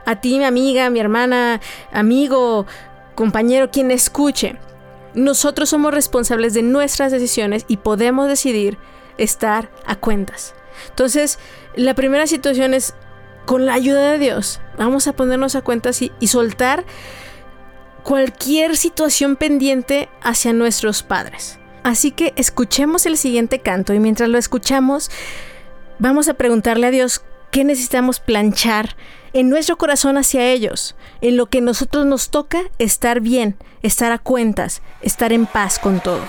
a 0.05 0.21
ti, 0.21 0.39
mi 0.39 0.45
amiga, 0.45 0.91
mi 0.91 1.01
hermana, 1.01 1.61
amigo, 1.93 2.67
compañero, 3.15 3.71
quien 3.71 3.91
escuche. 3.91 4.57
Nosotros 5.15 5.69
somos 5.69 5.93
responsables 5.93 6.55
de 6.55 6.63
nuestras 6.63 7.13
decisiones 7.13 7.65
y 7.69 7.77
podemos 7.79 8.29
decidir 8.29 8.79
estar 9.19 9.71
a 9.87 9.97
cuentas. 9.97 10.55
Entonces, 10.89 11.39
la 11.77 11.95
primera 11.95 12.27
situación 12.27 12.75
es, 12.75 12.95
con 13.47 13.67
la 13.67 13.75
ayuda 13.75 14.13
de 14.13 14.19
Dios, 14.19 14.61
vamos 14.79 15.07
a 15.07 15.13
ponernos 15.13 15.55
a 15.55 15.63
cuentas 15.63 16.01
y, 16.01 16.13
y 16.21 16.29
soltar 16.29 16.85
cualquier 18.03 18.77
situación 18.77 19.37
pendiente 19.37 20.09
hacia 20.23 20.53
nuestros 20.53 21.03
padres. 21.03 21.59
Así 21.83 22.13
que 22.13 22.33
escuchemos 22.37 23.07
el 23.07 23.17
siguiente 23.17 23.59
canto 23.59 23.93
y 23.93 23.99
mientras 23.99 24.29
lo 24.29 24.39
escuchamos, 24.39 25.11
vamos 25.99 26.29
a 26.29 26.35
preguntarle 26.35 26.87
a 26.87 26.91
Dios 26.91 27.23
qué 27.51 27.65
necesitamos 27.65 28.21
planchar 28.21 28.97
en 29.33 29.51
nuestro 29.51 29.77
corazón 29.77 30.17
hacia 30.17 30.51
ellos, 30.51 30.95
en 31.21 31.37
lo 31.37 31.47
que 31.47 31.61
nosotros 31.61 32.07
nos 32.07 32.31
toca 32.31 32.63
estar 32.79 33.21
bien, 33.21 33.57
estar 33.83 34.13
a 34.13 34.19
cuentas, 34.19 34.83
estar 35.01 35.33
en 35.33 35.47
paz 35.47 35.79
con 35.79 36.01
todos. 36.01 36.29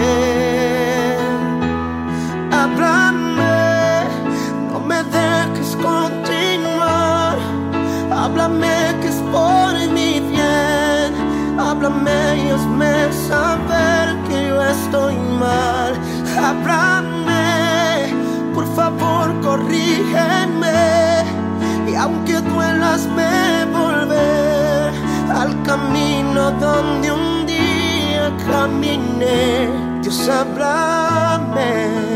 Y 21.87 21.95
aunque 21.95 22.39
duelas, 22.39 23.07
me 23.15 23.65
volver 23.65 24.93
al 25.35 25.63
camino 25.63 26.51
donde 26.51 27.11
un 27.11 27.45
día 27.45 28.31
caminé. 28.47 29.69
Dios, 30.01 30.29
háblame. 30.29 32.11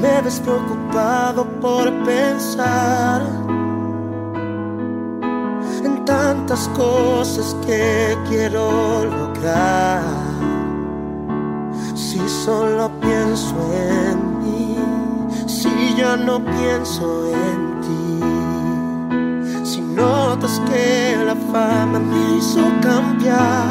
me 0.00 0.20
ves 0.20 0.40
preocupado 0.40 1.44
por 1.60 1.84
pensar 2.04 3.22
en 5.84 6.04
tantas 6.04 6.68
cosas 6.68 7.56
que 7.66 8.16
quiero 8.28 9.04
lograr. 9.04 10.15
Solo 12.46 12.88
pienso 13.00 13.56
en 13.74 14.38
mí, 14.38 14.76
si 15.48 15.96
ya 15.96 16.16
no 16.16 16.38
pienso 16.38 17.26
en 17.26 17.80
ti, 17.80 18.20
si 19.64 19.80
notas 19.80 20.62
que 20.70 21.16
la 21.26 21.34
fama 21.50 21.98
me 21.98 22.36
hizo 22.36 22.60
cambiar. 22.80 23.66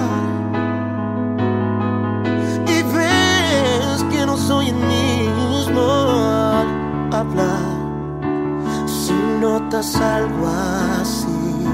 Y 2.67 2.83
ves 2.93 4.03
que 4.11 4.25
no 4.25 4.35
soy 4.35 4.67
en 4.67 4.87
mí 4.89 5.29
hablar. 7.13 7.77
Si 8.87 9.13
notas 9.39 9.95
algo 10.01 10.47
así, 10.99 11.65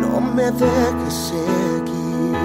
no 0.00 0.18
me 0.18 0.44
dejes 0.50 1.14
seguir. 1.28 2.38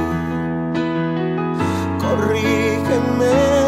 Corrígeme 2.02 2.75
y 2.86 2.94
hazme 2.94 3.65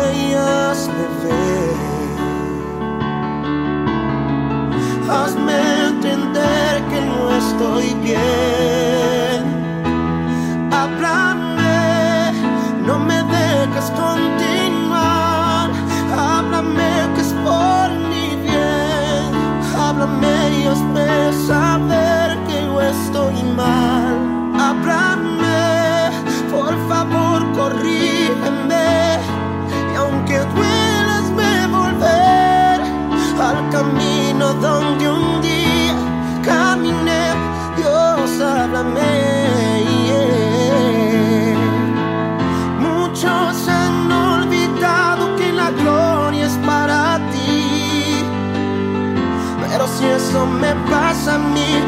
eso 50.89 51.86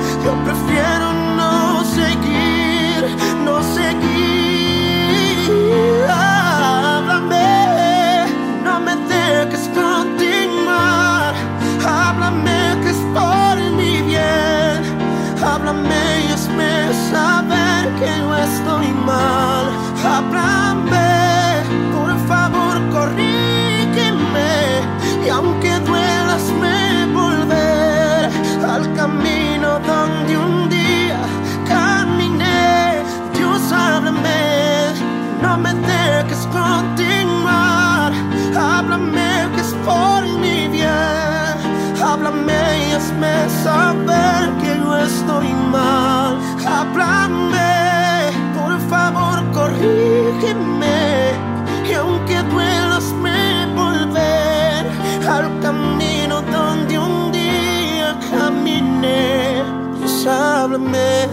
Dios, 59.01 60.27
háblame. 60.27 61.27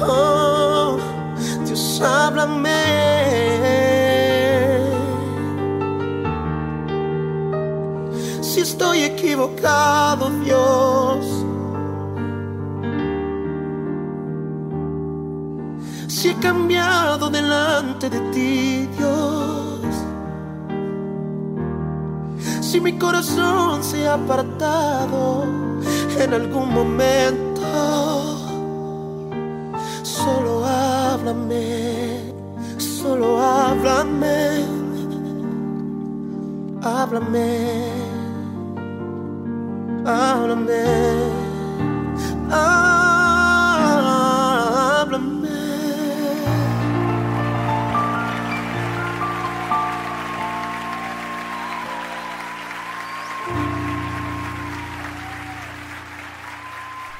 Oh, 0.00 0.98
Dios, 1.66 2.00
háblame. 2.00 2.70
Si 8.40 8.60
estoy 8.60 9.02
equivocado, 9.02 10.30
Dios. 10.44 11.26
Si 16.08 16.30
he 16.30 16.34
cambiado 16.36 17.28
delante 17.28 18.08
de 18.08 18.20
ti, 18.32 18.88
Dios. 18.96 19.53
Si 22.74 22.80
mi 22.80 22.98
corazón 22.98 23.84
se 23.84 24.08
ha 24.08 24.14
apartado 24.14 25.44
en 26.18 26.34
algún 26.34 26.74
momento, 26.74 27.62
solo 30.02 30.66
háblame, 30.66 32.32
solo 32.78 33.40
háblame, 33.40 34.64
háblame, 36.82 37.92
háblame, 40.04 40.82
háblame. 42.50 43.13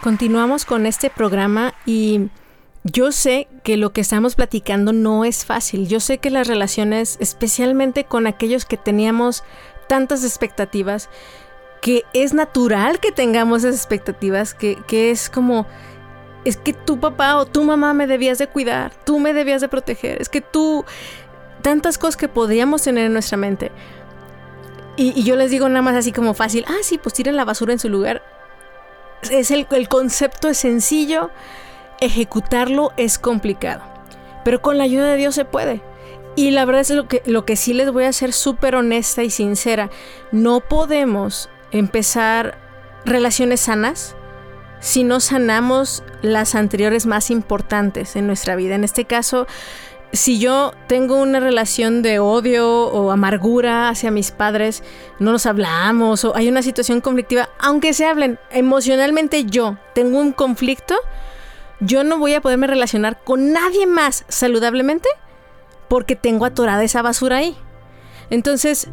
Continuamos 0.05 0.67
con 0.67 0.85
este 0.85 1.09
programa 1.09 1.73
y 1.87 2.29
yo 2.83 3.11
sé 3.11 3.49
que 3.63 3.79
lo 3.79 3.95
que 3.95 4.03
estamos 4.03 4.35
platicando 4.35 4.93
no 4.93 5.25
es 5.25 5.47
fácil. 5.47 5.89
Yo 5.89 5.99
sé 5.99 6.19
que 6.19 6.29
las 6.29 6.47
relaciones, 6.47 7.17
especialmente 7.21 8.05
con 8.05 8.27
aquellos 8.27 8.67
que 8.67 8.77
teníamos 8.77 9.45
tantas 9.89 10.23
expectativas, 10.23 11.09
que 11.81 12.03
es 12.13 12.35
natural 12.35 13.01
que 13.01 13.13
tengamos 13.13 13.65
esas 13.65 13.77
expectativas, 13.77 14.53
que, 14.53 14.77
que 14.87 15.11
es 15.11 15.31
como 15.31 15.67
es 16.45 16.59
que 16.59 16.75
tu 16.75 17.01
papá 17.01 17.37
o 17.37 17.47
tu 17.47 17.63
mamá 17.63 17.95
me 17.95 18.07
debías 18.07 18.37
de 18.37 18.47
cuidar, 18.47 18.93
tú 19.07 19.21
me 19.21 19.33
debías 19.33 19.63
de 19.63 19.69
proteger, 19.69 20.21
es 20.21 20.29
que 20.29 20.43
tú, 20.43 20.85
tantas 21.63 21.97
cosas 21.97 22.19
que 22.19 22.29
podríamos 22.29 22.83
tener 22.83 23.07
en 23.07 23.15
nuestra 23.15 23.39
mente. 23.39 23.73
Y, 24.97 25.23
yo 25.25 25.35
les 25.37 25.51
digo 25.51 25.67
nada 25.69 25.81
más 25.81 25.97
así 25.97 26.13
como 26.13 26.35
fácil, 26.35 26.67
ah, 26.69 26.83
sí, 26.83 26.99
pues 26.99 27.15
tiren 27.15 27.37
la 27.37 27.47
basura 27.47 27.73
en 27.73 27.79
su 27.79 27.89
lugar. 27.89 28.23
Es 29.31 29.51
el, 29.51 29.67
el 29.71 29.89
concepto 29.89 30.49
es 30.49 30.59
sencillo, 30.59 31.31
ejecutarlo 32.01 32.93
es 32.97 33.19
complicado, 33.19 33.83
pero 34.45 34.61
con 34.61 34.79
la 34.79 34.85
ayuda 34.85 35.07
de 35.11 35.17
Dios 35.17 35.35
se 35.35 35.45
puede. 35.45 35.83
Y 36.37 36.51
la 36.51 36.65
verdad 36.65 36.81
es 36.81 36.91
lo 36.91 37.07
que, 37.07 37.23
lo 37.27 37.45
que 37.45 37.57
sí 37.57 37.75
les 37.75 37.91
voy 37.91 38.05
a 38.05 38.13
ser 38.13 38.33
súper 38.33 38.75
honesta 38.75 39.23
y 39.23 39.31
sincera, 39.31 39.91
no 40.33 40.61
podemos 40.61 41.49
empezar 41.71 42.59
relaciones 43.05 43.61
sanas 43.61 44.17
si 44.81 45.05
no 45.05 45.21
sanamos 45.21 46.03
las 46.23 46.55
anteriores 46.55 47.07
más 47.07 47.31
importantes 47.31 48.17
en 48.17 48.27
nuestra 48.27 48.57
vida. 48.57 48.75
En 48.75 48.85
este 48.85 49.05
caso, 49.05 49.47
si 50.15 50.39
yo 50.39 50.73
tengo 50.87 51.21
una 51.21 51.41
relación 51.41 52.03
de 52.03 52.19
odio 52.19 52.87
o 52.87 53.11
amargura 53.11 53.89
hacia 53.89 54.11
mis 54.11 54.31
padres, 54.31 54.83
no 55.19 55.33
nos 55.33 55.47
hablamos 55.47 56.25
o 56.25 56.37
hay 56.37 56.49
una 56.49 56.63
situación 56.63 57.01
conflictiva, 57.01 57.49
aunque 57.59 57.93
se 57.95 58.07
hablen 58.07 58.39
emocionalmente 58.51 59.45
yo 59.45 59.77
tengo 59.95 60.21
un 60.21 60.33
conflicto, 60.33 60.95
yo 61.81 62.05
no 62.05 62.19
voy 62.19 62.35
a 62.35 62.41
poderme 62.41 62.67
relacionar 62.67 63.23
con 63.25 63.53
nadie 63.53 63.87
más 63.87 64.25
saludablemente 64.29 65.09
porque 65.89 66.17
tengo 66.17 66.45
atorada 66.45 66.85
esa 66.85 67.03
basura 67.03 67.39
ahí. 67.39 67.57
Entonces, 68.31 68.89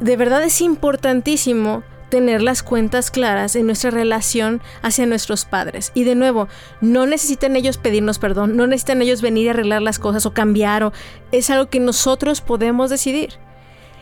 de 0.00 0.16
verdad 0.16 0.42
es 0.42 0.60
importantísimo 0.60 1.82
tener 2.10 2.42
las 2.42 2.62
cuentas 2.62 3.10
claras 3.10 3.56
en 3.56 3.66
nuestra 3.66 3.90
relación 3.90 4.60
hacia 4.82 5.06
nuestros 5.06 5.44
padres. 5.44 5.92
Y 5.94 6.04
de 6.04 6.14
nuevo, 6.14 6.48
no 6.80 7.06
necesitan 7.06 7.56
ellos 7.56 7.78
pedirnos 7.78 8.18
perdón, 8.18 8.56
no 8.56 8.66
necesitan 8.66 9.00
ellos 9.00 9.22
venir 9.22 9.48
a 9.48 9.52
arreglar 9.52 9.80
las 9.80 9.98
cosas 9.98 10.26
o 10.26 10.34
cambiar, 10.34 10.82
o 10.82 10.92
es 11.32 11.48
algo 11.48 11.70
que 11.70 11.80
nosotros 11.80 12.40
podemos 12.40 12.90
decidir. 12.90 13.38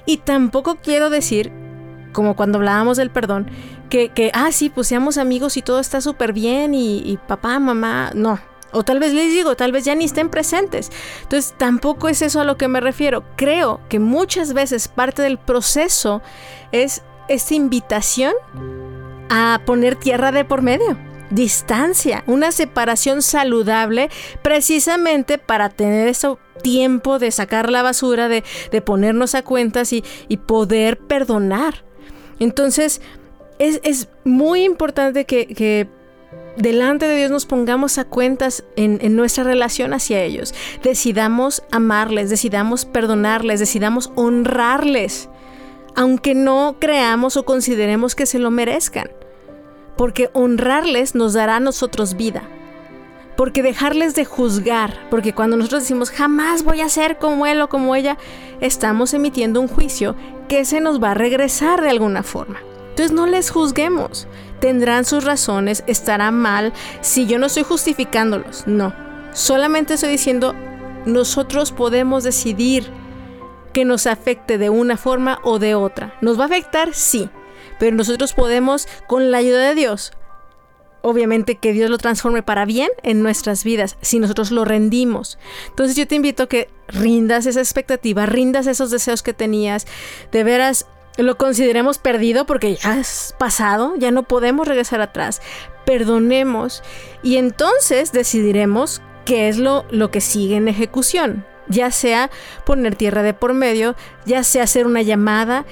Y 0.07 0.17
tampoco 0.17 0.77
quiero 0.77 1.11
decir, 1.11 1.53
como 2.13 2.35
cuando 2.35 2.59
hablábamos 2.59 2.97
del 2.97 3.11
perdón, 3.11 3.51
que, 3.91 4.09
que 4.09 4.31
ah, 4.35 4.51
sí, 4.53 4.71
pues 4.71 4.89
seamos 4.89 5.19
amigos 5.19 5.57
y 5.57 5.63
todo 5.63 5.81
está 5.81 6.01
súper 6.01 6.33
bien 6.33 6.75
y, 6.75 6.99
y 6.99 7.19
papá, 7.19 7.59
mamá, 7.59 8.11
no. 8.15 8.41
O 8.71 8.85
tal 8.85 8.99
vez 8.99 9.15
les 9.15 9.33
digo, 9.33 9.57
tal 9.57 9.73
vez 9.73 9.85
ya 9.85 9.95
ni 9.95 10.05
estén 10.05 10.29
presentes. 10.29 10.91
Entonces, 11.23 11.55
tampoco 11.57 12.09
es 12.09 12.21
eso 12.21 12.41
a 12.41 12.45
lo 12.45 12.59
que 12.59 12.69
me 12.69 12.81
refiero. 12.81 13.25
Creo 13.37 13.81
que 13.89 13.99
muchas 13.99 14.53
veces 14.53 14.89
parte 14.89 15.23
del 15.23 15.39
proceso 15.39 16.21
es 16.71 17.03
esta 17.29 17.55
invitación 17.55 18.35
a 19.31 19.61
poner 19.67 19.97
tierra 19.97 20.33
de 20.33 20.45
por 20.45 20.63
medio, 20.63 20.99
distancia, 21.31 22.25
una 22.27 22.53
separación 22.53 23.23
saludable, 23.23 24.11
precisamente 24.43 25.39
para 25.39 25.69
tener 25.69 26.09
ese 26.09 26.29
tiempo 26.63 27.19
de 27.19 27.31
sacar 27.31 27.71
la 27.71 27.83
basura, 27.83 28.29
de, 28.29 28.43
ponernos 28.83 29.35
a 29.35 29.43
cuentas 29.43 29.93
y, 29.93 30.03
poder 30.47 30.99
perdonar. 30.99 31.85
Entonces, 32.39 33.01
es, 33.59 34.09
muy 34.25 34.65
importante 34.65 35.25
que, 35.25 35.89
delante 36.57 37.07
de 37.07 37.17
Dios 37.17 37.31
nos 37.31 37.47
pongamos 37.47 37.99
a 37.99 38.05
cuentas 38.05 38.65
en, 38.77 38.99
en, 39.03 39.15
nuestra 39.15 39.45
relación 39.45 39.93
hacia 39.93 40.23
ellos. 40.23 40.55
Decidamos 40.83 41.63
amarles, 41.71 42.31
decidamos 42.31 42.85
perdonarles, 42.85 43.61
decidamos 43.61 44.11
honrarles 44.17 45.29
aunque 45.99 46.37
no 46.37 46.77
creamos 46.79 47.37
o 47.37 47.45
consideremos 47.45 48.15
que 48.15 48.25
se 48.25 48.39
lo 48.39 48.53
merezcan. 48.53 49.11
Porque 49.97 50.31
honrarles 50.33 51.17
nos 51.17 51.33
dará 51.33 51.57
a 51.57 51.61
nosotros 51.61 52.17
vida. 52.17 52.45
Porque 53.37 53.65
dejarles 53.65 54.15
de 54.15 54.25
juzgar, 54.25 55.09
porque 55.11 55.33
cuando 55.33 55.57
nosotros 55.57 55.83
decimos 55.83 56.11
jamás 56.11 56.63
voy 56.63 56.83
a 56.83 56.89
ser 56.89 57.19
como 57.19 57.47
él 57.47 57.61
o 57.61 57.69
como 57.69 57.97
ella, 57.97 58.17
estamos 58.61 59.13
emitiendo 59.13 59.61
un 59.61 59.67
juicio 59.67 60.15
que 60.47 60.65
se 60.65 60.81
nos 60.81 61.03
va 61.03 61.11
a 61.11 61.15
regresar 61.15 61.83
de 61.83 61.91
alguna 61.91 62.23
forma. 62.23 62.61
Entonces 62.91 63.11
no 63.11 63.27
les 63.27 63.51
juzguemos. 63.51 64.29
Tendrán 64.61 65.05
sus 65.05 65.25
razones, 65.25 65.83
estará 65.89 66.31
mal. 66.31 66.73
Si 67.01 67.27
yo 67.27 67.41
no 67.41 67.47
estoy 67.47 67.65
justificándolos, 67.65 68.69
no. 68.69 68.95
Solamente 69.33 69.95
estoy 69.95 70.11
diciendo, 70.11 70.55
nosotros 71.07 71.73
podemos 71.73 72.23
decidir 72.23 72.89
que 73.73 73.85
nos 73.85 74.07
afecte 74.07 74.59
de 74.59 74.71
una 74.71 74.97
forma 74.97 75.41
o 75.43 75.59
de 75.59 75.75
otra. 75.75 76.15
¿Nos 76.21 76.39
va 76.39 76.45
a 76.45 76.47
afectar? 76.47 76.95
Sí, 76.95 77.31
pero 77.79 77.97
nosotros 77.97 78.33
podemos, 78.33 78.89
con 79.07 79.31
la 79.31 79.39
ayuda 79.39 79.69
de 79.69 79.75
Dios, 79.75 80.13
obviamente 81.03 81.57
que 81.57 81.73
Dios 81.73 81.91
lo 81.91 81.99
transforme 81.99 82.43
para 82.43 82.65
bien 82.65 82.91
en 83.03 83.23
nuestras 83.23 83.65
vidas, 83.65 83.97
si 84.01 84.19
nosotros 84.19 84.51
lo 84.51 84.65
rendimos. 84.65 85.39
Entonces 85.69 85.97
yo 85.97 86.07
te 86.07 86.15
invito 86.15 86.45
a 86.45 86.49
que 86.49 86.71
rindas 86.89 87.47
esa 87.47 87.61
expectativa, 87.61 88.27
rindas 88.27 88.67
esos 88.67 88.91
deseos 88.91 89.23
que 89.23 89.33
tenías, 89.33 89.87
de 90.33 90.45
veras 90.45 90.87
lo 91.17 91.37
consideremos 91.37 91.99
perdido 91.99 92.47
porque 92.47 92.77
ya 92.77 93.01
es 93.01 93.35
pasado, 93.39 93.95
ya 93.97 94.13
no 94.13 94.23
podemos 94.23 94.69
regresar 94.69 95.01
atrás. 95.01 95.43
Perdonemos 95.85 96.83
y 97.25 97.39
entonces 97.39 98.13
decidiremos 98.13 99.03
qué 99.25 99.49
es 99.49 99.59
lo, 99.59 99.85
lo 99.91 100.13
que 100.13 100.21
sigue 100.21 100.57
en 100.57 100.69
ejecución 100.69 101.45
ya 101.69 101.91
sea 101.91 102.31
poner 102.65 102.97
tierra 102.97 103.23
de 103.23 103.35
por 103.35 103.55
medio, 103.55 103.95
ya 104.27 104.43
sea 104.43 104.65
hacer 104.65 104.87
una 104.87 105.03
llamada. 105.03 105.65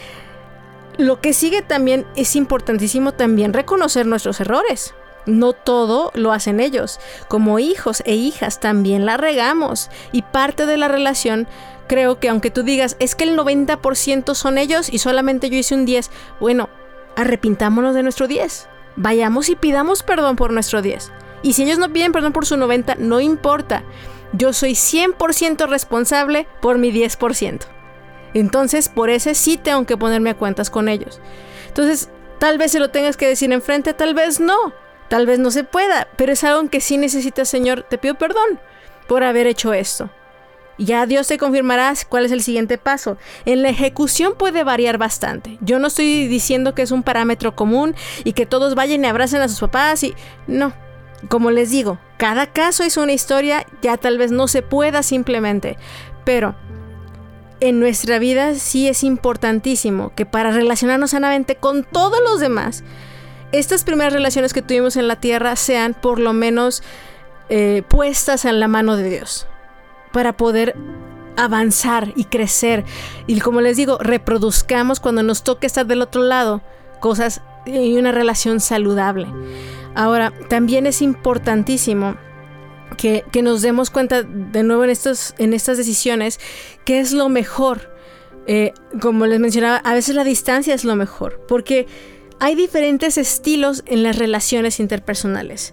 Lo 0.98 1.20
que 1.20 1.32
sigue 1.32 1.62
también 1.62 2.06
es 2.16 2.36
importantísimo 2.36 3.12
también 3.12 3.52
reconocer 3.52 4.06
nuestros 4.06 4.40
errores. 4.40 4.94
No 5.26 5.52
todo 5.52 6.12
lo 6.14 6.32
hacen 6.32 6.60
ellos. 6.60 7.00
Como 7.28 7.58
hijos 7.58 8.02
e 8.06 8.14
hijas 8.14 8.60
también 8.60 9.04
la 9.04 9.16
regamos. 9.16 9.90
Y 10.12 10.22
parte 10.22 10.66
de 10.66 10.76
la 10.76 10.88
relación, 10.88 11.48
creo 11.88 12.20
que 12.20 12.28
aunque 12.28 12.50
tú 12.50 12.62
digas, 12.62 12.96
es 13.00 13.14
que 13.14 13.24
el 13.24 13.36
90% 13.36 14.34
son 14.34 14.58
ellos 14.58 14.88
y 14.90 14.98
solamente 14.98 15.50
yo 15.50 15.58
hice 15.58 15.74
un 15.74 15.84
10, 15.84 16.10
bueno, 16.40 16.68
arrepintámonos 17.16 17.94
de 17.94 18.04
nuestro 18.04 18.28
10. 18.28 18.68
Vayamos 18.96 19.48
y 19.48 19.56
pidamos 19.56 20.02
perdón 20.02 20.36
por 20.36 20.52
nuestro 20.52 20.80
10. 20.80 21.12
Y 21.42 21.52
si 21.52 21.64
ellos 21.64 21.78
no 21.78 21.92
piden 21.92 22.12
perdón 22.12 22.32
por 22.32 22.46
su 22.46 22.56
90, 22.56 22.94
no 22.98 23.20
importa 23.20 23.82
yo 24.32 24.52
soy 24.52 24.72
100% 24.72 25.68
responsable 25.68 26.46
por 26.60 26.78
mi 26.78 26.92
10%. 26.92 27.60
Entonces, 28.34 28.88
por 28.88 29.10
ese 29.10 29.34
sí 29.34 29.56
tengo 29.56 29.86
que 29.86 29.96
ponerme 29.96 30.30
a 30.30 30.36
cuentas 30.36 30.70
con 30.70 30.88
ellos. 30.88 31.20
Entonces, 31.68 32.10
tal 32.38 32.58
vez 32.58 32.72
se 32.72 32.80
lo 32.80 32.90
tengas 32.90 33.16
que 33.16 33.28
decir 33.28 33.52
enfrente, 33.52 33.94
tal 33.94 34.14
vez 34.14 34.40
no. 34.40 34.72
Tal 35.08 35.24
vez 35.24 35.38
no 35.38 35.50
se 35.50 35.62
pueda, 35.64 36.08
pero 36.16 36.32
es 36.32 36.42
algo 36.42 36.68
que 36.68 36.80
sí 36.80 36.98
necesitas, 36.98 37.48
Señor. 37.48 37.84
Te 37.84 37.96
pido 37.96 38.16
perdón 38.16 38.60
por 39.06 39.22
haber 39.22 39.46
hecho 39.46 39.72
esto. 39.72 40.10
Ya 40.78 41.06
Dios 41.06 41.28
te 41.28 41.38
confirmará 41.38 41.94
cuál 42.08 42.26
es 42.26 42.32
el 42.32 42.42
siguiente 42.42 42.76
paso. 42.76 43.16
En 43.44 43.62
la 43.62 43.70
ejecución 43.70 44.34
puede 44.36 44.64
variar 44.64 44.98
bastante. 44.98 45.58
Yo 45.60 45.78
no 45.78 45.86
estoy 45.86 46.28
diciendo 46.28 46.74
que 46.74 46.82
es 46.82 46.90
un 46.90 47.02
parámetro 47.02 47.56
común 47.56 47.94
y 48.24 48.34
que 48.34 48.46
todos 48.46 48.74
vayan 48.74 49.04
y 49.04 49.06
abracen 49.06 49.40
a 49.40 49.48
sus 49.48 49.60
papás 49.60 50.02
y 50.02 50.14
no. 50.46 50.74
Como 51.28 51.50
les 51.50 51.70
digo, 51.70 51.98
cada 52.16 52.46
caso 52.46 52.82
es 52.82 52.96
una 52.96 53.12
historia, 53.12 53.66
ya 53.82 53.96
tal 53.96 54.18
vez 54.18 54.32
no 54.32 54.48
se 54.48 54.62
pueda 54.62 55.02
simplemente, 55.02 55.76
pero 56.24 56.54
en 57.60 57.80
nuestra 57.80 58.18
vida 58.18 58.54
sí 58.54 58.88
es 58.88 59.02
importantísimo 59.02 60.12
que 60.14 60.26
para 60.26 60.50
relacionarnos 60.50 61.10
sanamente 61.10 61.56
con 61.56 61.84
todos 61.84 62.18
los 62.22 62.40
demás, 62.40 62.84
estas 63.52 63.84
primeras 63.84 64.12
relaciones 64.12 64.52
que 64.52 64.62
tuvimos 64.62 64.96
en 64.96 65.08
la 65.08 65.16
tierra 65.16 65.56
sean 65.56 65.94
por 65.94 66.18
lo 66.18 66.32
menos 66.32 66.82
eh, 67.48 67.82
puestas 67.88 68.44
en 68.44 68.60
la 68.60 68.68
mano 68.68 68.96
de 68.96 69.08
Dios, 69.08 69.46
para 70.12 70.36
poder 70.36 70.74
avanzar 71.36 72.12
y 72.16 72.24
crecer. 72.24 72.84
Y 73.26 73.38
como 73.40 73.60
les 73.60 73.76
digo, 73.76 73.98
reproduzcamos 73.98 75.00
cuando 75.00 75.22
nos 75.22 75.44
toque 75.44 75.66
estar 75.66 75.86
del 75.86 76.02
otro 76.02 76.22
lado 76.22 76.62
cosas 77.00 77.42
y 77.66 77.96
una 77.98 78.12
relación 78.12 78.60
saludable. 78.60 79.28
Ahora, 79.96 80.32
también 80.48 80.86
es 80.86 81.00
importantísimo 81.00 82.16
que, 82.98 83.24
nos 83.42 83.62
demos 83.62 83.90
cuenta 83.90 84.22
de 84.22 84.62
nuevo 84.62 84.84
en, 84.84 84.90
estos, 84.90 85.34
en 85.38 85.54
estas 85.54 85.78
decisiones 85.78 86.38
qué 86.84 87.00
es 87.00 87.12
lo 87.12 87.28
mejor. 87.28 87.96
Eh, 88.46 88.72
como 89.00 89.26
les 89.26 89.40
mencionaba, 89.40 89.78
a 89.78 89.94
veces 89.94 90.14
la 90.14 90.22
distancia 90.22 90.74
es 90.74 90.84
lo 90.84 90.94
mejor, 90.94 91.44
porque 91.48 91.86
hay 92.38 92.54
diferentes 92.54 93.16
estilos 93.18 93.82
en 93.86 94.02
las 94.02 94.18
relaciones 94.18 94.80
interpersonales. 94.80 95.72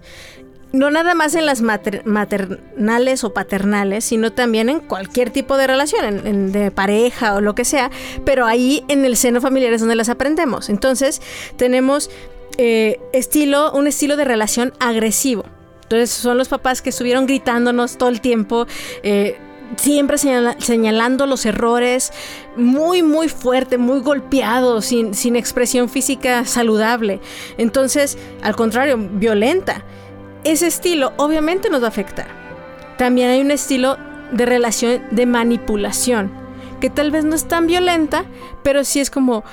No 0.72 0.90
nada 0.90 1.14
más 1.14 1.36
en 1.36 1.46
las 1.46 1.62
maternales 1.62 3.24
o 3.24 3.34
paternales, 3.34 4.06
sino 4.06 4.32
también 4.32 4.70
en 4.70 4.80
cualquier 4.80 5.30
tipo 5.30 5.56
de 5.56 5.68
relación, 5.68 6.52
de 6.52 6.72
pareja 6.72 7.36
o 7.36 7.42
lo 7.42 7.54
que 7.54 7.64
sea, 7.64 7.92
pero 8.26 8.48
ahí 8.48 8.84
en 8.88 9.06
el 9.06 9.16
seno 9.18 9.40
familiar 9.40 9.74
es 9.74 9.82
donde 9.82 9.96
las 9.96 10.10
aprendemos. 10.10 10.70
Entonces, 10.70 11.22
tenemos 11.58 12.10
eh, 12.58 13.00
estilo, 13.14 13.72
un 13.72 13.88
estilo 13.88 14.16
de 14.16 14.26
relación 14.26 14.74
agresivo. 14.80 15.46
Entonces 15.84 16.10
son 16.10 16.38
los 16.38 16.48
papás 16.48 16.82
que 16.82 16.90
estuvieron 16.90 17.26
gritándonos 17.26 17.98
todo 17.98 18.10
el 18.10 18.22
tiempo. 18.22 18.68
Eh, 19.04 19.38
siempre 19.78 20.18
señalando 20.18 21.26
los 21.26 21.46
errores, 21.46 22.12
muy, 22.56 23.02
muy 23.04 23.28
fuerte, 23.30 23.78
muy 23.78 24.02
golpeado, 24.02 24.82
sin, 24.82 25.14
sin 25.14 25.36
expresión 25.36 25.90
física 25.90 26.46
saludable. 26.46 27.20
Entonces, 27.58 28.18
al 28.42 28.56
contrario, 28.56 28.98
violenta. 28.98 29.84
Ese 30.44 30.68
estilo 30.68 31.14
obviamente 31.18 31.70
nos 31.70 31.82
va 31.82 31.86
a 31.86 31.90
afectar. 31.90 32.28
También 32.98 33.30
hay 33.30 33.42
un 33.42 33.52
estilo 33.52 33.98
de 34.32 34.46
relación 34.46 35.02
de 35.12 35.26
manipulación, 35.26 36.32
que 36.82 36.90
tal 36.90 37.12
vez 37.12 37.24
no 37.24 37.36
es 37.36 37.48
tan 37.48 37.68
violenta, 37.68 38.26
pero 38.64 38.84
sí 38.84 39.00
es 39.00 39.10
como 39.10 39.44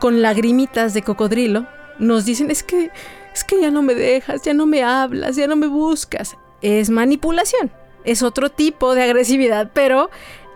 con 0.00 0.22
lagrimitas 0.22 0.94
de 0.94 1.02
cocodrilo. 1.02 1.66
Nos 1.98 2.24
dicen, 2.24 2.50
es 2.50 2.62
que, 2.62 2.90
es 3.34 3.44
que 3.44 3.60
ya 3.60 3.70
no 3.70 3.82
me 3.82 3.94
dejas, 3.94 4.42
ya 4.42 4.54
no 4.54 4.66
me 4.66 4.82
hablas, 4.82 5.36
ya 5.36 5.46
no 5.46 5.56
me 5.56 5.66
buscas. 5.66 6.36
Es 6.60 6.90
manipulación 6.90 7.70
es 8.04 8.22
otro 8.22 8.50
tipo 8.50 8.94
de 8.94 9.02
agresividad, 9.02 9.70
pero 9.72 10.10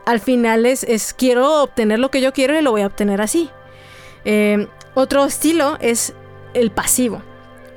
al 0.05 0.21
final 0.21 0.67
es, 0.67 1.15
quiero 1.17 1.63
obtener 1.63 1.99
lo 1.99 2.11
que 2.11 2.21
yo 2.21 2.33
quiero 2.33 2.59
y 2.59 2.63
lo 2.63 2.71
voy 2.71 2.83
a 2.83 2.87
obtener 2.87 3.21
así. 3.21 3.51
Eh, 4.25 4.67
otro 4.95 5.25
estilo 5.25 5.77
es 5.81 6.15
el 6.55 6.71
pasivo. 6.71 7.23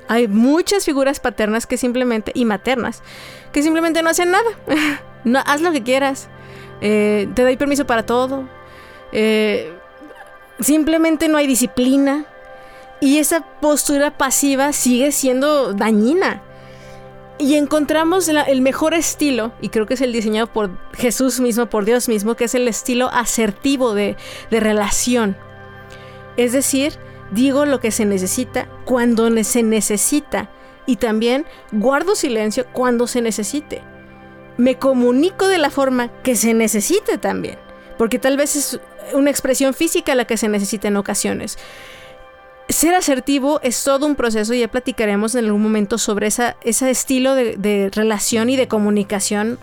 Hay 0.07 0.27
muchas 0.27 0.85
figuras 0.85 1.19
paternas 1.19 1.67
que 1.67 1.77
simplemente, 1.77 2.31
y 2.33 2.45
maternas, 2.45 3.03
que 3.51 3.61
simplemente 3.61 4.01
no 4.01 4.09
hacen 4.09 4.31
nada. 4.31 4.49
no, 5.23 5.39
haz 5.45 5.61
lo 5.61 5.71
que 5.71 5.83
quieras. 5.83 6.29
Eh, 6.81 7.27
te 7.35 7.43
doy 7.43 7.57
permiso 7.57 7.85
para 7.85 8.05
todo. 8.05 8.47
Eh, 9.11 9.71
simplemente 10.59 11.27
no 11.27 11.37
hay 11.37 11.45
disciplina. 11.45 12.25
Y 13.01 13.17
esa 13.17 13.41
postura 13.61 14.17
pasiva 14.17 14.73
sigue 14.73 15.11
siendo 15.11 15.73
dañina. 15.73 16.43
Y 17.37 17.55
encontramos 17.55 18.27
el 18.27 18.61
mejor 18.61 18.93
estilo, 18.93 19.53
y 19.61 19.69
creo 19.69 19.85
que 19.85 19.93
es 19.93 20.01
el 20.01 20.11
diseñado 20.11 20.47
por 20.47 20.71
Jesús 20.93 21.39
mismo, 21.39 21.67
por 21.67 21.85
Dios 21.85 22.09
mismo, 22.09 22.35
que 22.35 22.43
es 22.43 22.55
el 22.55 22.67
estilo 22.67 23.09
asertivo 23.13 23.93
de, 23.93 24.17
relación. 24.51 25.37
Es 26.35 26.51
decir, 26.51 26.95
digo 27.31 27.65
lo 27.65 27.79
que 27.79 27.91
se 27.91 28.03
necesita 28.03 28.67
cuando 28.83 29.29
se 29.45 29.63
necesita 29.63 30.49
y 30.85 30.97
también 30.97 31.45
guardo 31.71 32.15
silencio 32.15 32.65
cuando 32.73 33.07
se 33.07 33.21
necesite. 33.21 33.83
Me 34.57 34.77
comunico 34.77 35.47
de 35.47 35.59
la 35.59 35.69
forma 35.69 36.09
que 36.23 36.35
se 36.35 36.53
necesite 36.53 37.17
también, 37.17 37.57
porque 37.97 38.19
tal 38.19 38.35
vez 38.35 38.57
es 38.57 38.81
una 39.13 39.29
expresión 39.29 39.73
física 39.73 40.13
la 40.13 40.25
que 40.25 40.35
se 40.35 40.49
necesita 40.49 40.89
en 40.89 40.97
ocasiones 40.97 41.57
ser 42.69 42.93
asertivo 42.93 43.59
es 43.63 43.83
todo 43.83 44.05
un 44.05 44.15
proceso, 44.15 44.53
y 44.53 44.59
ya 44.59 44.67
platicaremos 44.67 45.35
en 45.35 45.45
algún 45.45 45.63
momento 45.63 45.97
sobre 45.97 46.27
ese 46.27 46.53
estilo 46.89 47.33
de, 47.35 47.89
relación 47.93 48.49
y 48.49 48.55
de 48.55 48.67
comunicación 48.67 49.59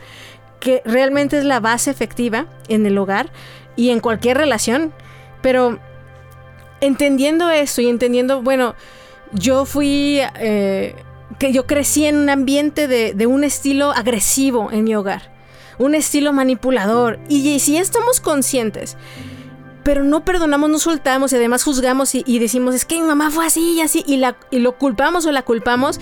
que 0.61 0.83
realmente 0.85 1.39
es 1.39 1.45
la 1.45 1.61
base 1.61 1.91
efectiva 1.91 2.47
en 2.69 2.85
el 2.87 2.99
hogar 2.99 3.31
y 3.77 3.91
en 3.91 4.01
cualquier 4.01 4.39
relación. 4.39 4.93
Pero 5.41 5.79
entendiendo 6.81 7.51
esto 7.51 7.81
y 7.81 7.89
entendiendo, 7.89 8.43
bueno, 8.43 8.75
yo 9.33 9.65
fui, 9.65 10.21
eh, 10.41 10.97
que 11.39 11.53
yo 11.53 11.67
crecí 11.67 12.07
en 12.07 12.17
un 12.17 12.31
ambiente 12.31 12.89
de, 12.89 13.27
un 13.27 13.45
estilo 13.45 13.93
agresivo 13.93 14.73
en 14.73 14.85
mi 14.85 14.97
hogar, 14.97 15.31
un 15.79 15.95
estilo 15.95 16.33
manipulador. 16.33 17.21
Y, 17.29 17.61
si 17.61 17.77
estamos 17.77 18.21
conscientes 18.21 18.97
pero 19.87 20.03
no 20.03 20.25
perdonamos, 20.25 20.69
no 20.69 20.81
soltamos 20.81 21.33
y 21.33 21.37
además 21.37 21.63
juzgamos 21.63 22.13
y, 22.17 22.39
decimos, 22.41 22.75
es 22.75 22.85
que 22.85 22.97
mi 22.97 23.07
mamá 23.07 23.31
fue 23.31 23.47
así 23.47 23.75
y 23.75 23.83
así, 23.83 24.03
y, 24.05 24.17
la, 24.17 24.37
y 24.51 24.59
lo 24.59 24.77
culpamos 24.79 25.27
o 25.27 25.31
la 25.31 25.43
culpamos, 25.43 26.01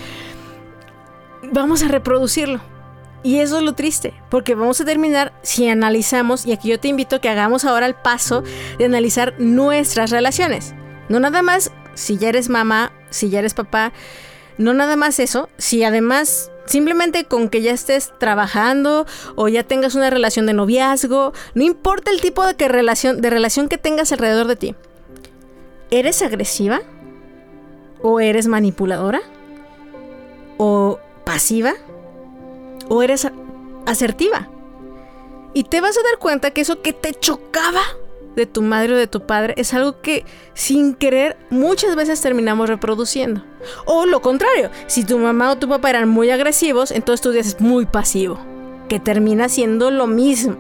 vamos 1.53 1.83
a 1.83 1.89
reproducirlo. 1.89 2.63
Y 3.23 3.41
eso 3.41 3.59
es 3.59 3.63
lo 3.63 3.75
triste, 3.75 4.15
porque 4.31 4.55
vamos 4.55 4.81
a 4.81 4.87
terminar 4.87 5.35
si 5.43 5.69
analizamos, 5.69 6.47
y 6.47 6.53
aquí 6.53 6.71
yo 6.71 6.81
te 6.81 6.89
invito 6.89 7.17
a 7.17 7.19
que 7.19 7.29
hagamos 7.29 7.67
ahora 7.67 7.85
el 7.85 7.95
paso 7.95 8.43
de 8.79 8.87
analizar 8.87 9.35
nuestras 9.39 10.09
relaciones. 10.09 10.75
No 11.11 11.21
nada 11.21 11.43
más 11.43 11.71
si 11.93 12.17
ya 12.17 12.31
eres 12.31 12.49
mamá, 12.49 12.91
si 13.11 13.29
ya 13.29 13.41
eres 13.41 13.53
papá, 13.53 13.93
no 14.57 14.73
nada 14.73 14.97
más 14.97 15.19
eso, 15.19 15.51
si 15.59 15.85
además 15.85 16.51
Simplemente 16.67 17.25
con 17.25 17.49
que 17.49 17.63
ya 17.63 17.73
estés 17.73 18.13
trabajando 18.19 19.07
o 19.37 19.49
ya 19.49 19.63
tengas 19.63 19.95
una 19.95 20.11
relación 20.11 20.47
de 20.47 20.55
noviazgo, 20.55 21.33
no 21.55 21.63
importa 21.63 22.11
el 22.11 22.21
tipo 22.21 22.47
de, 22.47 22.55
que 22.55 22.69
relación, 22.69 23.21
de 23.21 23.31
relación 23.31 23.69
que 23.69 23.79
tengas 23.79 24.13
alrededor 24.13 24.47
de 24.47 24.57
ti. 24.57 24.75
¿Eres 25.91 26.23
agresiva? 26.23 26.81
¿O 28.03 28.21
eres 28.21 28.47
manipuladora? 28.47 29.21
¿O 30.57 30.99
pasiva? 31.25 31.75
¿O 32.89 33.03
eres 33.03 33.29
asertiva? 33.87 34.49
Y 35.53 35.65
te 35.65 35.81
vas 35.81 35.97
a 35.97 36.03
dar 36.03 36.19
cuenta 36.19 36.51
que 36.51 36.63
eso 36.63 36.83
que 36.83 36.93
te 36.93 37.15
chocaba 37.15 37.83
de 38.37 38.47
tu 38.47 38.63
madre 38.63 38.95
o 38.95 38.97
de 38.97 39.07
tu 39.07 39.27
padre 39.27 39.55
es 39.57 39.75
algo 39.75 40.01
que 40.01 40.25
sin 40.55 40.95
querer 40.95 41.37
muchas 41.51 41.97
veces 41.97 42.21
terminamos 42.21 42.69
reproduciendo. 42.69 43.45
O 43.85 44.07
lo 44.07 44.21
contrario, 44.21 44.71
si 44.87 45.05
tu 45.05 45.19
mamá 45.19 45.51
o 45.51 45.57
tu 45.57 45.69
papá 45.69 45.91
eran 45.91 46.09
muy 46.09 46.31
agresivos, 46.31 46.91
entonces 46.91 47.21
tú 47.21 47.31
dices 47.31 47.61
muy 47.61 47.87
pasivo, 47.87 48.39
que 48.89 49.01
termina 49.01 49.49
siendo 49.49 49.91
lo 49.91 50.07
mismo. 50.07 50.57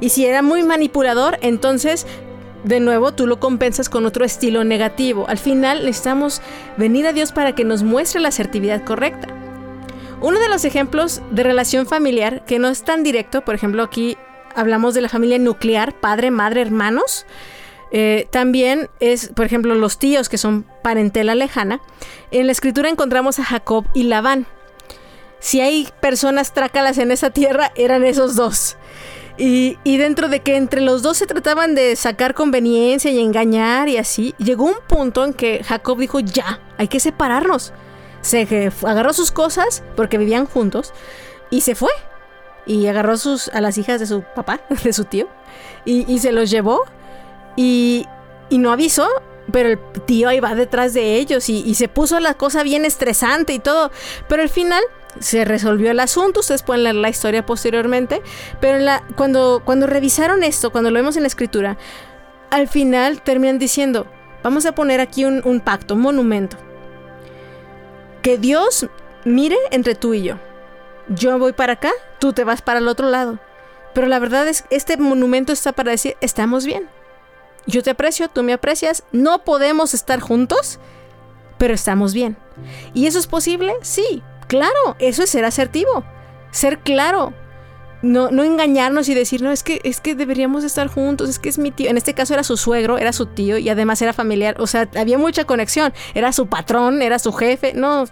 Y 0.00 0.10
si 0.10 0.26
era 0.26 0.42
muy 0.42 0.62
manipulador, 0.62 1.38
entonces 1.40 2.06
de 2.64 2.80
nuevo 2.80 3.12
tú 3.12 3.26
lo 3.26 3.40
compensas 3.40 3.88
con 3.88 4.06
otro 4.06 4.24
estilo 4.24 4.64
negativo. 4.64 5.26
Al 5.28 5.38
final 5.38 5.84
necesitamos 5.84 6.42
venir 6.76 7.06
a 7.06 7.12
Dios 7.12 7.32
para 7.32 7.54
que 7.54 7.64
nos 7.64 7.82
muestre 7.82 8.20
la 8.20 8.28
asertividad 8.28 8.84
correcta. 8.84 9.28
Uno 10.20 10.40
de 10.40 10.48
los 10.48 10.64
ejemplos 10.64 11.22
de 11.30 11.44
relación 11.44 11.86
familiar 11.86 12.44
que 12.44 12.58
no 12.58 12.68
es 12.68 12.82
tan 12.82 13.04
directo, 13.04 13.42
por 13.42 13.54
ejemplo 13.54 13.84
aquí 13.84 14.16
hablamos 14.58 14.94
de 14.94 15.00
la 15.00 15.08
familia 15.08 15.38
nuclear, 15.38 15.94
padre, 15.94 16.30
madre, 16.30 16.62
hermanos. 16.62 17.26
Eh, 17.90 18.26
también 18.30 18.90
es, 19.00 19.28
por 19.28 19.46
ejemplo, 19.46 19.74
los 19.74 19.98
tíos 19.98 20.28
que 20.28 20.38
son 20.38 20.66
parentela 20.82 21.34
lejana. 21.34 21.80
En 22.30 22.46
la 22.46 22.52
escritura 22.52 22.88
encontramos 22.88 23.38
a 23.38 23.44
Jacob 23.44 23.86
y 23.94 24.04
Labán. 24.04 24.46
Si 25.40 25.60
hay 25.60 25.88
personas 26.00 26.52
trácalas 26.52 26.98
en 26.98 27.12
esa 27.12 27.30
tierra, 27.30 27.72
eran 27.76 28.04
esos 28.04 28.34
dos. 28.34 28.76
Y, 29.38 29.78
y, 29.84 29.98
dentro 29.98 30.28
de 30.28 30.40
que 30.40 30.56
entre 30.56 30.80
los 30.80 31.02
dos 31.02 31.16
se 31.16 31.26
trataban 31.28 31.76
de 31.76 31.94
sacar 31.94 32.34
conveniencia 32.34 33.12
y 33.12 33.20
engañar 33.20 33.88
y 33.88 33.96
así, 33.96 34.34
llegó 34.38 34.64
un 34.64 34.74
punto 34.88 35.24
en 35.24 35.32
que 35.32 35.62
Jacob 35.62 35.96
dijo, 35.96 36.18
ya, 36.18 36.60
hay 36.76 36.88
que 36.88 36.98
separarnos. 36.98 37.72
Se 38.20 38.72
agarró 38.82 39.12
sus 39.12 39.30
cosas, 39.30 39.84
porque 39.94 40.18
vivían 40.18 40.46
juntos, 40.46 40.92
y 41.50 41.60
se 41.60 41.76
fue 41.76 41.90
y 42.68 42.86
agarró 42.86 43.16
sus, 43.16 43.48
a 43.48 43.60
las 43.60 43.78
hijas 43.78 43.98
de 43.98 44.06
su 44.06 44.22
papá, 44.22 44.60
de 44.84 44.92
su 44.92 45.04
tío, 45.04 45.26
y, 45.84 46.18
se 46.18 46.30
los 46.32 46.50
llevó 46.50 46.84
y, 47.56 48.06
no 48.50 48.70
avisó, 48.70 49.08
pero 49.50 49.70
el 49.70 49.78
tío 50.06 50.28
ahí 50.28 50.38
va 50.38 50.54
detrás 50.54 50.92
de 50.92 51.16
ellos 51.16 51.48
y, 51.48 51.74
se 51.74 51.88
puso 51.88 52.20
la 52.20 52.34
cosa 52.34 52.62
bien 52.62 52.84
estresante 52.84 53.54
y 53.54 53.58
todo, 53.58 53.90
pero 54.28 54.42
al 54.42 54.50
final 54.50 54.82
se 55.18 55.44
resolvió 55.46 55.90
el 55.90 55.98
asunto, 55.98 56.40
ustedes 56.40 56.62
pueden 56.62 56.84
leer 56.84 56.96
la 56.96 57.08
historia 57.08 57.44
posteriormente, 57.44 58.22
pero 58.60 58.78
cuando, 59.16 59.62
cuando 59.64 59.86
revisaron 59.86 60.44
esto, 60.44 60.70
cuando 60.70 60.90
lo 60.90 60.96
vemos 60.96 61.16
en 61.16 61.22
la 61.22 61.28
escritura, 61.28 61.78
al 62.50 62.68
final 62.68 63.22
terminan 63.22 63.58
diciendo, 63.58 64.06
vamos 64.42 64.66
a 64.66 64.72
poner 64.72 65.00
aquí 65.00 65.24
un, 65.24 65.40
un 65.44 65.60
pacto, 65.60 65.94
un 65.94 66.02
monumento, 66.02 66.58
que 68.20 68.36
Dios 68.36 68.86
mire 69.24 69.56
entre 69.70 69.94
tú 69.94 70.12
y 70.12 70.22
yo 70.22 70.36
yo 71.08 71.38
voy 71.38 71.52
para 71.52 71.74
acá, 71.74 71.90
tú 72.18 72.32
te 72.32 72.44
vas 72.44 72.62
para 72.62 72.78
el 72.78 72.88
otro 72.88 73.08
lado. 73.08 73.38
Pero 73.94 74.06
la 74.06 74.18
verdad 74.18 74.46
es 74.46 74.64
este 74.70 74.96
monumento 74.96 75.52
está 75.52 75.72
para 75.72 75.90
decir, 75.90 76.16
estamos 76.20 76.64
bien. 76.64 76.88
Yo 77.66 77.82
te 77.82 77.90
aprecio, 77.90 78.28
tú 78.28 78.42
me 78.42 78.52
aprecias, 78.52 79.04
no 79.12 79.44
podemos 79.44 79.94
estar 79.94 80.20
juntos, 80.20 80.78
pero 81.58 81.74
estamos 81.74 82.14
bien. 82.14 82.36
¿Y 82.94 83.06
eso 83.06 83.18
es 83.18 83.26
posible? 83.26 83.74
Sí, 83.82 84.22
claro, 84.46 84.96
eso 84.98 85.22
es 85.22 85.30
ser 85.30 85.44
asertivo, 85.44 86.04
ser 86.50 86.78
claro. 86.78 87.34
No, 88.00 88.30
no 88.30 88.44
engañarnos 88.44 89.08
y 89.08 89.14
decir, 89.14 89.42
no, 89.42 89.50
es 89.50 89.64
que, 89.64 89.80
es 89.82 90.00
que 90.00 90.14
deberíamos 90.14 90.62
estar 90.62 90.86
juntos, 90.86 91.28
es 91.28 91.40
que 91.40 91.48
es 91.48 91.58
mi 91.58 91.72
tío. 91.72 91.90
En 91.90 91.96
este 91.96 92.14
caso 92.14 92.32
era 92.32 92.44
su 92.44 92.56
suegro, 92.56 92.96
era 92.96 93.12
su 93.12 93.26
tío 93.26 93.58
y 93.58 93.68
además 93.68 94.00
era 94.00 94.12
familiar. 94.12 94.60
O 94.60 94.68
sea, 94.68 94.88
había 94.96 95.18
mucha 95.18 95.44
conexión. 95.44 95.92
Era 96.14 96.32
su 96.32 96.46
patrón, 96.46 97.02
era 97.02 97.18
su 97.18 97.32
jefe, 97.32 97.72
no. 97.74 98.04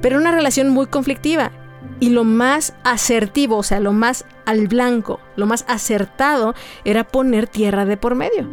Pero 0.00 0.16
una 0.16 0.32
relación 0.32 0.70
muy 0.70 0.86
conflictiva 0.86 1.52
y 1.98 2.10
lo 2.10 2.24
más 2.24 2.74
asertivo, 2.84 3.58
o 3.58 3.62
sea, 3.62 3.80
lo 3.80 3.92
más 3.92 4.24
al 4.46 4.68
blanco, 4.68 5.20
lo 5.36 5.46
más 5.46 5.64
acertado 5.68 6.54
era 6.84 7.04
poner 7.04 7.46
tierra 7.46 7.84
de 7.84 7.96
por 7.96 8.14
medio. 8.14 8.48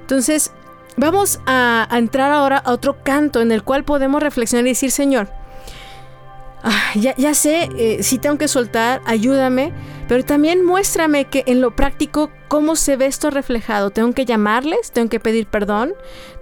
Entonces, 0.00 0.52
vamos 0.96 1.40
a, 1.46 1.88
entrar 1.92 2.32
ahora 2.32 2.58
a 2.58 2.72
otro 2.72 3.02
canto 3.02 3.40
en 3.40 3.52
el 3.52 3.62
cual 3.62 3.84
podemos 3.84 4.22
reflexionar 4.22 4.66
y 4.66 4.70
decir, 4.70 4.90
Señor, 4.90 5.28
ah, 6.62 6.92
ya, 6.94 7.34
sé, 7.34 7.68
eh, 7.76 8.02
si 8.02 8.18
tengo 8.18 8.38
que 8.38 8.48
soltar, 8.48 9.00
ayúdame, 9.06 9.72
pero 10.08 10.24
también 10.24 10.64
muéstrame 10.64 11.26
que 11.26 11.44
en 11.46 11.60
lo 11.60 11.76
práctico 11.76 12.30
cómo 12.48 12.76
se 12.76 12.96
ve 12.96 13.06
esto 13.06 13.30
reflejado. 13.30 13.90
Tengo 13.90 14.12
que 14.12 14.24
llamarles, 14.24 14.90
tengo 14.90 15.10
que 15.10 15.20
pedir 15.20 15.46
perdón, 15.46 15.94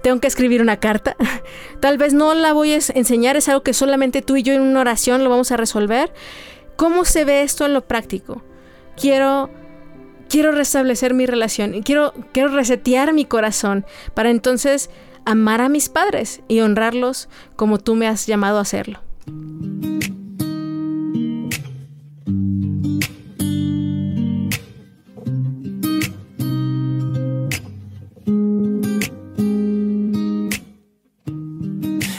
tengo 0.02 0.20
que 0.20 0.28
escribir 0.28 0.62
una 0.62 0.78
carta. 0.78 1.16
Tal 1.80 1.98
vez 1.98 2.14
no 2.14 2.32
la 2.32 2.52
voy 2.52 2.72
a 2.72 2.78
enseñar, 2.94 3.36
es 3.36 3.48
algo 3.48 3.62
que 3.62 3.74
solamente 3.74 4.22
tú 4.22 4.36
y 4.36 4.44
yo 4.44 4.54
en 4.54 4.62
una 4.62 4.80
oración 4.80 5.24
lo 5.24 5.30
vamos 5.30 5.50
a 5.50 5.56
resolver. 5.56 6.12
¿Cómo 6.76 7.04
se 7.04 7.24
ve 7.24 7.42
esto 7.42 7.66
en 7.66 7.74
lo 7.74 7.86
práctico? 7.86 8.42
Quiero 8.96 9.50
quiero 10.28 10.52
restablecer 10.52 11.14
mi 11.14 11.26
relación 11.26 11.74
y 11.74 11.82
quiero 11.82 12.14
quiero 12.32 12.48
resetear 12.50 13.12
mi 13.12 13.24
corazón 13.24 13.84
para 14.14 14.30
entonces 14.30 14.90
amar 15.24 15.60
a 15.60 15.68
mis 15.68 15.88
padres 15.88 16.40
y 16.46 16.60
honrarlos 16.60 17.28
como 17.56 17.78
tú 17.78 17.96
me 17.96 18.06
has 18.06 18.26
llamado 18.26 18.58
a 18.58 18.62
hacerlo. 18.62 19.00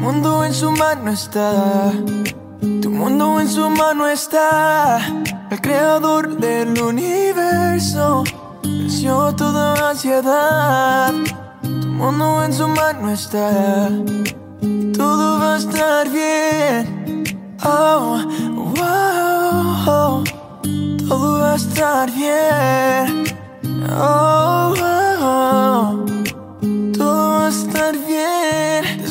Mundo 0.00 0.44
en 0.44 0.54
su 0.54 0.72
mano 0.72 1.10
está. 1.10 1.92
Tu 2.80 2.88
mundo 2.90 3.38
en 3.38 3.48
su 3.48 3.68
mano 3.68 4.08
está. 4.08 4.98
El 5.50 5.60
creador 5.60 6.38
del 6.38 6.80
universo 6.80 8.24
venció 8.62 9.34
toda 9.36 9.90
ansiedad. 9.90 11.12
Tu 11.62 11.86
mundo 11.86 12.42
en 12.42 12.52
su 12.54 12.66
mano 12.66 13.10
está. 13.10 13.90
Todo 14.96 15.38
va 15.38 15.56
a 15.56 15.58
estar 15.58 16.08
bien. 16.08 17.24
Oh, 17.62 18.22
wow. 18.56 20.24
Todo 21.08 21.40
va 21.40 21.52
a 21.52 21.56
estar 21.56 22.10
bien. 22.10 23.24
Oh, 23.92 24.74
oh. 25.20 26.04
Todo 26.96 27.30
va 27.32 27.46
a 27.46 27.48
estar 27.50 27.94
bien. 28.08 28.69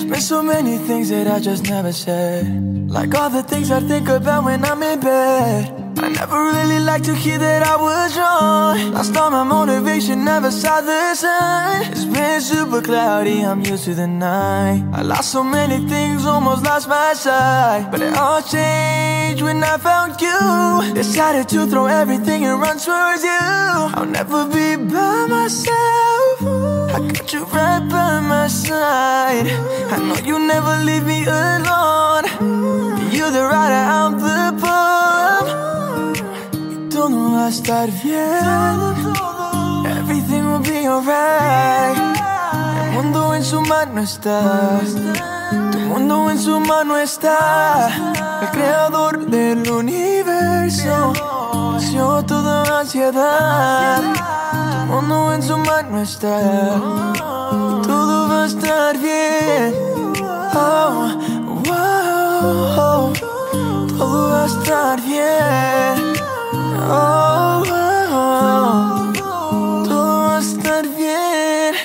There's 0.10 0.28
so 0.28 0.42
many 0.42 0.78
things 0.78 1.10
that 1.10 1.28
I 1.28 1.40
just 1.40 1.70
never 1.70 1.92
said. 1.92 2.44
Like 2.90 3.14
all 3.14 3.30
the 3.30 3.44
things 3.44 3.70
I 3.70 3.80
think 3.80 4.10
about 4.10 4.44
when 4.44 4.66
I'm 4.66 4.82
in 4.82 5.00
bed. 5.00 5.80
I 6.00 6.10
never 6.10 6.46
really 6.46 6.80
liked 6.80 7.06
to 7.06 7.14
hear 7.14 7.38
that 7.38 7.62
I 7.62 7.76
was 7.76 8.18
wrong. 8.18 8.94
Lost 8.94 9.16
all 9.16 9.30
my 9.30 9.44
motivation, 9.44 10.26
never 10.26 10.50
saw 10.50 10.82
the 10.82 11.14
sun. 11.14 11.92
It's 11.92 12.06
been 12.06 12.42
super 12.42 12.82
cloudy, 12.82 13.42
I'm 13.42 13.62
used 13.62 13.84
to 13.86 13.94
the 13.94 14.08
night. 14.08 14.84
I 14.94 15.04
lost 15.04 15.32
so 15.32 15.44
many 15.44 15.78
things, 15.88 16.26
almost 16.26 16.64
lost 16.64 16.88
my 16.88 17.14
sight. 17.14 17.90
But 17.92 18.02
it 18.02 18.16
all 18.16 18.42
changed 18.42 19.44
when 19.44 19.64
I 19.64 19.78
found 19.78 20.20
you. 20.20 20.94
Decided 20.96 21.48
to 21.50 21.68
throw 21.68 21.86
everything 21.86 22.46
and 22.46 22.60
run 22.60 22.80
towards 22.80 23.24
you. 23.24 23.44
I'll 23.98 24.06
never 24.06 24.48
be 24.48 24.76
by 24.76 25.28
myself. 25.28 26.29
I 27.00 27.08
got 27.14 27.32
you 27.32 27.46
right 27.46 27.80
by 27.90 28.20
my 28.20 28.48
side. 28.50 29.48
I 29.94 29.98
know 30.06 30.18
you 30.26 30.38
never 30.38 30.84
leave 30.84 31.06
me 31.06 31.24
alone. 31.24 32.26
You're 33.10 33.32
the 33.32 33.44
rider, 33.44 33.84
I'm 33.98 34.20
the 34.20 34.52
pump. 34.60 35.48
Todo 36.92 37.32
va 37.32 37.46
a 37.46 37.50
estar 37.50 37.88
bien. 38.04 38.44
Everything 39.98 40.44
will 40.52 40.60
be 40.60 40.88
alright. 40.88 41.98
El 42.84 42.92
mundo 42.92 43.34
en 43.34 43.44
su 43.46 43.62
mano 43.62 44.02
está. 44.02 44.82
Tu 45.72 45.80
mundo 45.80 46.30
en 46.30 46.38
su 46.38 46.60
mano 46.60 46.98
está. 46.98 47.88
El 48.42 48.50
creador 48.50 49.26
del 49.26 49.70
universo. 49.72 51.14
Venció 51.78 52.26
toda 52.26 52.80
ansiedad. 52.82 54.29
Mundo 54.90 55.34
en 55.36 55.44
su 55.44 55.56
mano 55.56 56.02
está. 56.02 56.82
Todo 57.14 58.28
va 58.28 58.44
a 58.44 58.48
estar 58.48 58.98
bien. 58.98 59.76
Oh, 60.56 61.12
wow. 61.64 63.14
Todo 64.00 64.32
va 64.32 64.44
a 64.44 64.48
estar 64.48 65.00
bien. 65.00 66.14
Oh, 66.90 67.64
oh. 68.12 69.14
Todo 69.14 70.22
va 70.24 70.38
a 70.38 70.40
estar 70.40 70.88
bien. 70.88 71.76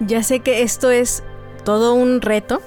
Ya 0.00 0.22
sé 0.22 0.40
que 0.40 0.60
esto 0.62 0.90
es 0.90 1.22
todo 1.64 1.94
un 1.94 2.20
reto 2.20 2.60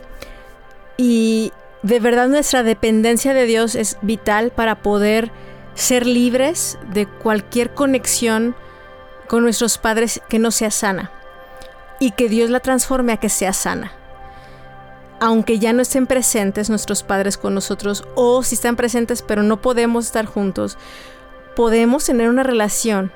y 0.97 1.53
de 1.83 1.99
verdad 1.99 2.27
nuestra 2.27 2.63
dependencia 2.63 3.35
de 3.35 3.45
Dios 3.45 3.75
es 3.75 3.99
vital 4.01 4.49
para 4.49 4.81
poder 4.81 5.31
ser 5.75 6.07
libres 6.07 6.79
de 6.91 7.05
cualquier 7.05 7.75
conexión 7.75 8.55
con 9.33 9.41
nuestros 9.41 9.79
padres 9.79 10.21
que 10.29 10.37
no 10.37 10.51
sea 10.51 10.69
sana 10.69 11.09
y 11.99 12.11
que 12.11 12.29
Dios 12.29 12.51
la 12.51 12.59
transforme 12.59 13.13
a 13.13 13.17
que 13.17 13.29
sea 13.29 13.51
sana. 13.51 13.91
Aunque 15.19 15.57
ya 15.57 15.73
no 15.73 15.81
estén 15.81 16.05
presentes 16.05 16.69
nuestros 16.69 17.01
padres 17.01 17.39
con 17.39 17.55
nosotros 17.55 18.07
o 18.13 18.43
si 18.43 18.53
están 18.53 18.75
presentes 18.75 19.23
pero 19.23 19.41
no 19.41 19.59
podemos 19.59 20.05
estar 20.05 20.27
juntos, 20.27 20.77
podemos 21.55 22.05
tener 22.05 22.29
una 22.29 22.43
relación 22.43 23.11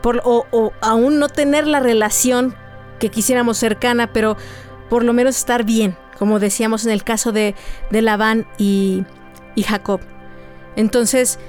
por, 0.00 0.22
o, 0.24 0.46
o 0.52 0.72
aún 0.80 1.18
no 1.18 1.28
tener 1.28 1.66
la 1.66 1.80
relación 1.80 2.54
que 3.00 3.10
quisiéramos 3.10 3.58
cercana, 3.58 4.12
pero 4.12 4.36
por 4.88 5.02
lo 5.02 5.12
menos 5.12 5.36
estar 5.36 5.64
bien, 5.64 5.96
como 6.20 6.38
decíamos 6.38 6.84
en 6.84 6.92
el 6.92 7.02
caso 7.02 7.32
de, 7.32 7.56
de 7.90 8.00
Labán 8.00 8.46
y, 8.58 9.02
y 9.56 9.64
Jacob. 9.64 10.00
Entonces, 10.76 11.40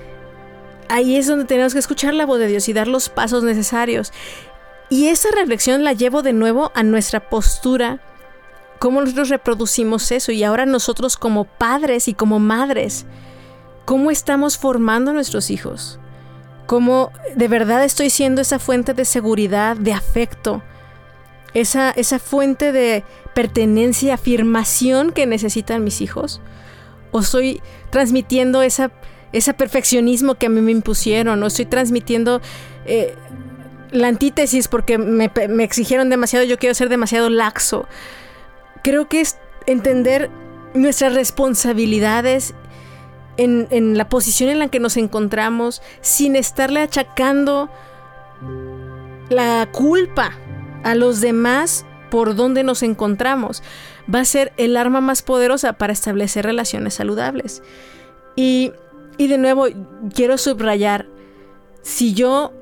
ahí 0.89 1.15
es 1.15 1.27
donde 1.27 1.45
tenemos 1.45 1.73
que 1.73 1.79
escuchar 1.79 2.13
la 2.13 2.25
voz 2.25 2.39
de 2.39 2.47
Dios 2.47 2.67
y 2.69 2.73
dar 2.73 2.87
los 2.87 3.09
pasos 3.09 3.43
necesarios. 3.43 4.11
Y 4.89 5.07
esa 5.07 5.29
reflexión 5.31 5.83
la 5.83 5.93
llevo 5.93 6.21
de 6.21 6.33
nuevo 6.33 6.71
a 6.75 6.83
nuestra 6.83 7.29
postura, 7.29 8.01
cómo 8.79 9.01
nosotros 9.01 9.29
reproducimos 9.29 10.11
eso 10.11 10.31
y 10.31 10.43
ahora 10.43 10.65
nosotros 10.65 11.17
como 11.17 11.45
padres 11.45 12.07
y 12.07 12.13
como 12.13 12.39
madres, 12.39 13.05
cómo 13.85 14.11
estamos 14.11 14.57
formando 14.57 15.11
a 15.11 15.13
nuestros 15.13 15.49
hijos, 15.49 15.99
cómo 16.67 17.11
de 17.35 17.47
verdad 17.47 17.83
estoy 17.83 18.09
siendo 18.09 18.41
esa 18.41 18.59
fuente 18.59 18.93
de 18.93 19.05
seguridad, 19.05 19.77
de 19.77 19.93
afecto, 19.93 20.61
esa, 21.53 21.91
esa 21.91 22.19
fuente 22.19 22.71
de 22.71 23.03
pertenencia, 23.33 24.15
afirmación 24.15 25.11
que 25.11 25.25
necesitan 25.25 25.83
mis 25.83 26.01
hijos, 26.01 26.41
o 27.11 27.19
estoy 27.19 27.61
transmitiendo 27.89 28.61
esa, 28.61 28.91
ese 29.33 29.53
perfeccionismo 29.53 30.35
que 30.35 30.45
a 30.45 30.49
mí 30.49 30.61
me 30.61 30.71
impusieron, 30.71 31.41
o 31.43 31.47
estoy 31.47 31.65
transmitiendo 31.65 32.41
eh, 32.85 33.15
la 33.91 34.07
antítesis 34.07 34.67
porque 34.67 34.97
me, 34.97 35.31
exigieron 35.59 36.09
demasiado, 36.09 36.45
yo 36.45 36.57
quiero 36.57 36.75
ser 36.75 36.89
demasiado 36.89 37.29
laxo. 37.29 37.87
Creo 38.83 39.07
que 39.07 39.21
es 39.21 39.37
entender 39.65 40.29
nuestras 40.73 41.13
responsabilidades 41.13 42.55
en, 43.37 43.97
la 43.97 44.09
posición 44.09 44.49
en 44.49 44.59
la 44.59 44.67
que 44.67 44.79
nos 44.79 44.97
encontramos 44.97 45.81
sin 46.01 46.35
estarle 46.35 46.81
achacando 46.81 47.69
la 49.29 49.67
culpa 49.71 50.31
a 50.83 50.95
los 50.95 51.21
demás 51.21 51.85
por 52.09 52.35
donde 52.35 52.63
nos 52.63 52.83
encontramos. 52.83 53.63
Va 54.13 54.19
a 54.19 54.25
ser 54.25 54.53
el 54.57 54.75
arma 54.75 55.01
más 55.01 55.21
poderosa 55.21 55.73
para 55.73 55.93
establecer 55.93 56.45
relaciones 56.45 56.95
saludables. 56.95 57.63
Y, 58.35 58.71
y 59.17 59.27
de 59.27 59.37
nuevo, 59.37 59.67
quiero 60.13 60.37
subrayar, 60.37 61.07
si 61.81 62.13
yo 62.13 62.53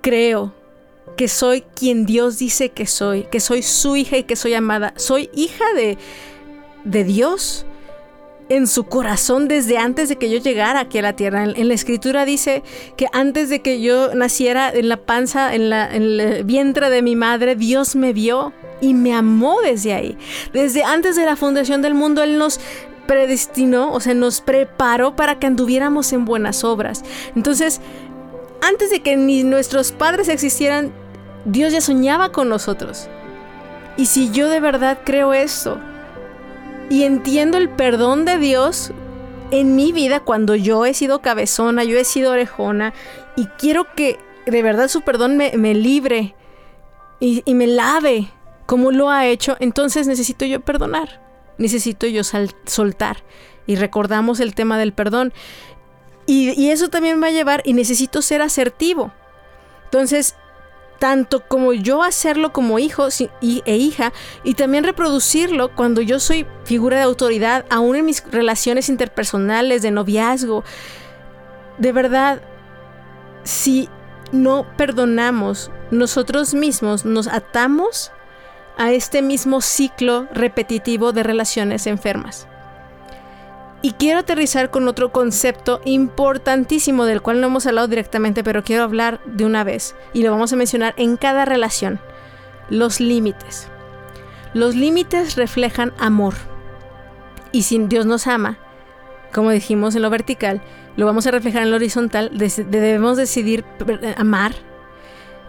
creo 0.00 0.52
que 1.16 1.28
soy 1.28 1.62
quien 1.74 2.04
Dios 2.04 2.38
dice 2.38 2.70
que 2.70 2.86
soy, 2.86 3.24
que 3.24 3.40
soy 3.40 3.62
su 3.62 3.96
hija 3.96 4.18
y 4.18 4.24
que 4.24 4.36
soy 4.36 4.54
amada, 4.54 4.92
soy 4.96 5.30
hija 5.34 5.64
de, 5.74 5.98
de 6.84 7.04
Dios 7.04 7.66
en 8.48 8.66
su 8.66 8.84
corazón 8.84 9.48
desde 9.48 9.78
antes 9.78 10.08
de 10.08 10.16
que 10.16 10.30
yo 10.30 10.38
llegara 10.38 10.80
aquí 10.80 10.98
a 10.98 11.02
la 11.02 11.14
tierra. 11.14 11.44
En, 11.44 11.68
la 11.68 11.74
escritura 11.74 12.24
dice 12.24 12.62
que 12.96 13.06
antes 13.12 13.48
de 13.48 13.60
que 13.60 13.80
yo 13.80 14.14
naciera 14.14 14.70
en 14.70 14.88
la 14.88 14.98
panza, 14.98 15.54
en, 15.54 15.70
la, 15.70 15.92
en 15.92 16.20
el 16.20 16.44
vientre 16.44 16.90
de 16.90 17.02
mi 17.02 17.16
madre, 17.16 17.56
Dios 17.56 17.96
me 17.96 18.12
vio 18.12 18.52
y 18.80 18.94
me 18.94 19.14
amó 19.14 19.60
desde 19.62 19.94
ahí. 19.94 20.16
Desde 20.52 20.84
antes 20.84 21.16
de 21.16 21.24
la 21.24 21.36
fundación 21.36 21.82
del 21.82 21.94
mundo, 21.94 22.22
Él 22.22 22.38
nos 22.38 22.60
predestinó, 23.06 23.92
o 23.92 24.00
sea, 24.00 24.14
nos 24.14 24.40
preparó 24.40 25.16
para 25.16 25.38
que 25.38 25.46
anduviéramos 25.46 26.12
en 26.12 26.24
buenas 26.24 26.64
obras. 26.64 27.04
Entonces, 27.34 27.80
antes 28.60 28.90
de 28.90 29.00
que 29.00 29.16
ni 29.16 29.44
nuestros 29.44 29.92
padres 29.92 30.28
existieran, 30.28 30.92
Dios 31.44 31.72
ya 31.72 31.80
soñaba 31.80 32.32
con 32.32 32.48
nosotros. 32.48 33.08
Y 33.96 34.06
si 34.06 34.30
yo 34.30 34.48
de 34.48 34.60
verdad 34.60 34.98
creo 35.04 35.32
esto 35.32 35.78
y 36.90 37.04
entiendo 37.04 37.56
el 37.58 37.68
perdón 37.68 38.24
de 38.24 38.38
Dios 38.38 38.92
en 39.50 39.76
mi 39.76 39.92
vida 39.92 40.20
cuando 40.20 40.54
yo 40.54 40.84
he 40.84 40.94
sido 40.94 41.20
cabezona, 41.20 41.84
yo 41.84 41.98
he 41.98 42.04
sido 42.04 42.32
orejona 42.32 42.92
y 43.36 43.46
quiero 43.46 43.86
que 43.94 44.18
de 44.44 44.62
verdad 44.62 44.88
su 44.88 45.02
perdón 45.02 45.36
me, 45.36 45.74
libre 45.74 46.34
y, 47.20 47.42
me 47.54 47.66
lave 47.66 48.28
como 48.66 48.90
lo 48.90 49.10
ha 49.10 49.26
hecho, 49.26 49.56
entonces 49.60 50.06
necesito 50.06 50.44
yo 50.44 50.60
perdonar, 50.60 51.20
necesito 51.58 52.06
yo 52.06 52.22
soltar. 52.24 53.24
Y 53.66 53.76
recordamos 53.76 54.40
el 54.40 54.54
tema 54.54 54.78
del 54.78 54.92
perdón. 54.92 55.32
Y, 56.26 56.50
y 56.60 56.70
eso 56.70 56.88
también 56.88 57.22
va 57.22 57.28
a 57.28 57.32
llevar, 57.32 57.62
y 57.64 57.72
necesito 57.72 58.22
ser 58.22 58.42
asertivo. 58.42 59.12
Entonces, 59.84 60.36
tanto 60.98 61.40
como 61.46 61.72
yo 61.72 62.02
hacerlo 62.02 62.52
como 62.52 62.78
hijo 62.78 63.08
e 63.40 63.76
hija 63.76 64.12
y 64.44 64.54
también 64.54 64.84
reproducirlo 64.84 65.74
cuando 65.74 66.00
yo 66.00 66.18
soy 66.18 66.46
figura 66.64 66.96
de 66.98 67.02
autoridad, 67.02 67.64
aún 67.70 67.96
en 67.96 68.06
mis 68.06 68.24
relaciones 68.30 68.88
interpersonales, 68.88 69.82
de 69.82 69.90
noviazgo. 69.90 70.64
De 71.78 71.92
verdad, 71.92 72.40
si 73.44 73.88
no 74.32 74.66
perdonamos, 74.76 75.70
nosotros 75.90 76.54
mismos 76.54 77.04
nos 77.04 77.28
atamos 77.28 78.10
a 78.76 78.92
este 78.92 79.22
mismo 79.22 79.60
ciclo 79.60 80.26
repetitivo 80.32 81.12
de 81.12 81.22
relaciones 81.22 81.86
enfermas. 81.86 82.46
Y 83.82 83.92
quiero 83.92 84.20
aterrizar 84.20 84.70
con 84.70 84.88
otro 84.88 85.12
concepto 85.12 85.80
importantísimo 85.84 87.04
del 87.04 87.22
cual 87.22 87.40
no 87.40 87.48
hemos 87.48 87.66
hablado 87.66 87.88
directamente, 87.88 88.42
pero 88.42 88.64
quiero 88.64 88.82
hablar 88.82 89.20
de 89.26 89.44
una 89.44 89.64
vez 89.64 89.94
y 90.12 90.22
lo 90.22 90.30
vamos 90.30 90.52
a 90.52 90.56
mencionar 90.56 90.94
en 90.96 91.16
cada 91.16 91.44
relación. 91.44 92.00
Los 92.68 93.00
límites. 93.00 93.68
Los 94.54 94.74
límites 94.74 95.36
reflejan 95.36 95.92
amor. 95.98 96.34
Y 97.52 97.62
si 97.62 97.78
Dios 97.78 98.06
nos 98.06 98.26
ama, 98.26 98.58
como 99.32 99.50
dijimos 99.50 99.94
en 99.94 100.02
lo 100.02 100.10
vertical, 100.10 100.62
lo 100.96 101.06
vamos 101.06 101.26
a 101.26 101.30
reflejar 101.30 101.62
en 101.62 101.70
lo 101.70 101.76
horizontal. 101.76 102.30
debemos 102.34 103.16
decidir 103.16 103.64
amar 104.16 104.54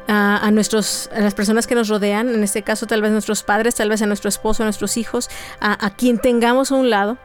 a, 0.07 0.49
nuestros, 0.51 1.09
a 1.13 1.19
las 1.19 1.33
personas 1.33 1.67
que 1.67 1.75
nos 1.75 1.89
rodean, 1.89 2.33
en 2.33 2.43
este 2.43 2.63
caso 2.63 2.85
tal 2.85 3.01
vez 3.01 3.11
nuestros 3.11 3.43
padres, 3.43 3.75
tal 3.75 3.89
vez 3.89 4.01
a 4.01 4.05
nuestro 4.05 4.29
esposo, 4.29 4.63
a 4.63 4.65
nuestros 4.65 4.97
hijos, 4.97 5.29
a, 5.59 5.85
a 5.85 5.95
quien 5.95 6.19
tengamos 6.19 6.71
a 6.71 6.75
un 6.75 6.89
lado 6.89 7.17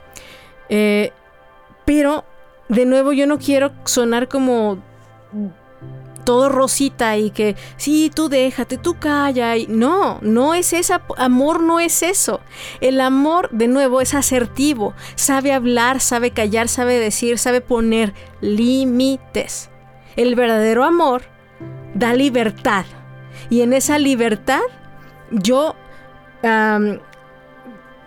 eh, 0.75 1.12
pero, 1.85 2.25
de 2.71 2.87
nuevo, 2.87 3.12
yo 3.12 3.27
no 3.27 3.38
quiero 3.38 3.73
sonar 3.85 4.29
como 4.29 4.79
todo 6.25 6.49
rosita 6.49 7.18
y 7.18 7.31
que 7.31 7.57
sí, 7.77 8.11
tú 8.14 8.31
déjate, 8.31 8.79
tú 8.79 8.99
calla. 8.99 9.55
Y, 9.59 9.66
no, 9.66 10.18
no 10.23 10.55
es 10.55 10.73
esa, 10.73 11.03
amor 11.18 11.62
no 11.62 11.79
es 11.79 12.03
eso. 12.03 12.40
El 12.81 13.03
amor, 13.03 13.51
de 13.51 13.68
nuevo, 13.68 14.01
es 14.01 14.14
asertivo, 14.14 14.95
sabe 15.14 15.53
hablar, 15.53 16.01
sabe 16.01 16.31
callar, 16.31 16.68
sabe 16.68 16.99
decir, 16.99 17.37
sabe 17.38 17.61
poner 17.61 18.14
límites. 18.40 19.68
El 20.16 20.35
verdadero 20.37 20.85
amor 20.85 21.32
da 21.94 22.14
libertad. 22.14 22.85
Y 23.50 23.62
en 23.62 23.72
esa 23.72 23.98
libertad 23.98 24.61
yo 25.31 25.74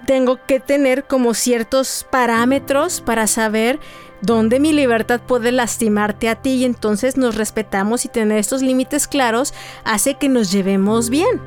tengo 0.05 0.39
que 0.45 0.59
tener 0.59 1.05
como 1.05 1.33
ciertos 1.33 2.05
parámetros 2.09 3.01
para 3.01 3.27
saber 3.27 3.79
dónde 4.21 4.59
mi 4.59 4.73
libertad 4.73 5.21
puede 5.25 5.51
lastimarte 5.51 6.29
a 6.29 6.35
ti 6.35 6.55
y 6.55 6.65
entonces 6.65 7.17
nos 7.17 7.35
respetamos 7.35 8.05
y 8.05 8.09
tener 8.09 8.37
estos 8.37 8.61
límites 8.61 9.07
claros 9.07 9.53
hace 9.83 10.15
que 10.15 10.29
nos 10.29 10.51
llevemos 10.51 11.09
bien. 11.09 11.41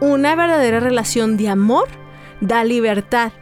Una 0.00 0.34
verdadera 0.34 0.80
relación 0.80 1.36
de 1.36 1.48
amor 1.48 1.88
da 2.40 2.64
libertad, 2.64 3.32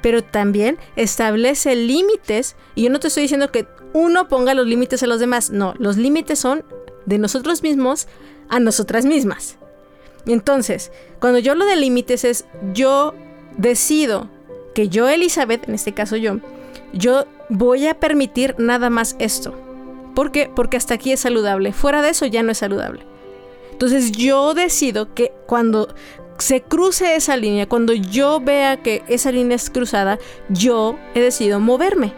pero 0.00 0.22
también 0.22 0.78
establece 0.96 1.74
límites 1.74 2.56
y 2.74 2.84
yo 2.84 2.90
no 2.90 3.00
te 3.00 3.08
estoy 3.08 3.22
diciendo 3.22 3.50
que 3.50 3.66
uno 3.94 4.28
ponga 4.28 4.54
los 4.54 4.66
límites 4.66 5.02
a 5.02 5.06
los 5.06 5.20
demás, 5.20 5.50
no, 5.50 5.74
los 5.78 5.96
límites 5.96 6.38
son 6.38 6.64
de 7.06 7.18
nosotros 7.18 7.62
mismos 7.62 8.06
a 8.48 8.60
nosotras 8.60 9.04
mismas. 9.04 9.56
Entonces, 10.26 10.92
cuando 11.20 11.38
yo 11.38 11.54
lo 11.54 11.64
de 11.64 11.76
límites 11.76 12.24
es 12.24 12.44
yo 12.72 13.14
decido 13.56 14.28
que 14.74 14.88
yo, 14.88 15.08
Elizabeth, 15.08 15.68
en 15.68 15.74
este 15.74 15.92
caso 15.92 16.16
yo, 16.16 16.38
yo 16.92 17.24
voy 17.48 17.86
a 17.86 17.98
permitir 17.98 18.54
nada 18.58 18.90
más 18.90 19.16
esto. 19.18 19.54
¿Por 20.14 20.30
qué? 20.30 20.50
Porque 20.54 20.76
hasta 20.76 20.94
aquí 20.94 21.12
es 21.12 21.20
saludable. 21.20 21.72
Fuera 21.72 22.02
de 22.02 22.10
eso 22.10 22.26
ya 22.26 22.42
no 22.42 22.52
es 22.52 22.58
saludable. 22.58 23.04
Entonces 23.72 24.12
yo 24.12 24.54
decido 24.54 25.12
que 25.14 25.32
cuando 25.46 25.88
se 26.38 26.62
cruce 26.62 27.16
esa 27.16 27.36
línea, 27.36 27.68
cuando 27.68 27.92
yo 27.92 28.40
vea 28.40 28.82
que 28.82 29.02
esa 29.08 29.32
línea 29.32 29.56
es 29.56 29.70
cruzada, 29.70 30.18
yo 30.48 30.96
he 31.14 31.20
decidido 31.20 31.60
moverme. 31.60 32.12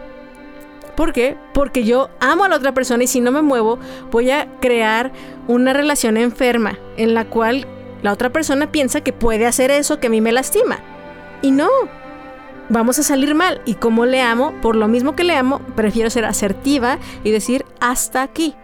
¿Por 0.95 1.13
qué? 1.13 1.37
Porque 1.53 1.83
yo 1.83 2.09
amo 2.19 2.43
a 2.43 2.49
la 2.49 2.55
otra 2.55 2.73
persona 2.73 3.03
y 3.03 3.07
si 3.07 3.21
no 3.21 3.31
me 3.31 3.41
muevo, 3.41 3.79
voy 4.11 4.31
a 4.31 4.47
crear 4.59 5.11
una 5.47 5.73
relación 5.73 6.17
enferma 6.17 6.77
en 6.97 7.13
la 7.13 7.25
cual 7.25 7.67
la 8.01 8.13
otra 8.13 8.31
persona 8.31 8.71
piensa 8.71 9.01
que 9.01 9.13
puede 9.13 9.45
hacer 9.45 9.71
eso 9.71 9.99
que 9.99 10.07
a 10.07 10.09
mí 10.09 10.21
me 10.21 10.31
lastima. 10.31 10.79
Y 11.41 11.51
no, 11.51 11.69
vamos 12.69 12.99
a 12.99 13.03
salir 13.03 13.35
mal. 13.35 13.61
Y 13.65 13.75
como 13.75 14.05
le 14.05 14.21
amo, 14.21 14.53
por 14.61 14.75
lo 14.75 14.87
mismo 14.87 15.15
que 15.15 15.23
le 15.23 15.35
amo, 15.35 15.59
prefiero 15.75 16.09
ser 16.09 16.25
asertiva 16.25 16.99
y 17.23 17.31
decir 17.31 17.65
hasta 17.79 18.21
aquí. 18.21 18.55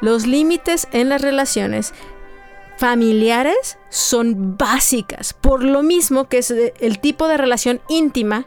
Los 0.00 0.26
límites 0.26 0.88
en 0.92 1.08
las 1.08 1.22
relaciones 1.22 1.94
familiares 2.76 3.78
son 3.88 4.56
básicas, 4.58 5.32
por 5.32 5.64
lo 5.64 5.82
mismo 5.82 6.28
que 6.28 6.38
es 6.38 6.50
el 6.50 6.98
tipo 6.98 7.28
de 7.28 7.38
relación 7.38 7.80
íntima. 7.88 8.46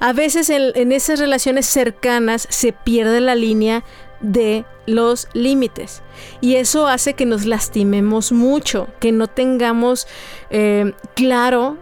A 0.00 0.12
veces 0.12 0.48
en, 0.50 0.92
esas 0.92 1.18
relaciones 1.18 1.66
cercanas 1.66 2.46
se 2.50 2.72
pierde 2.72 3.20
la 3.20 3.34
línea 3.34 3.84
de 4.20 4.64
los 4.86 5.28
límites. 5.32 6.02
Y 6.40 6.56
eso 6.56 6.86
hace 6.86 7.14
que 7.14 7.26
nos 7.26 7.44
lastimemos 7.46 8.32
mucho, 8.32 8.88
que 9.00 9.12
no 9.12 9.26
tengamos 9.26 10.06
eh, 10.50 10.92
claro 11.14 11.76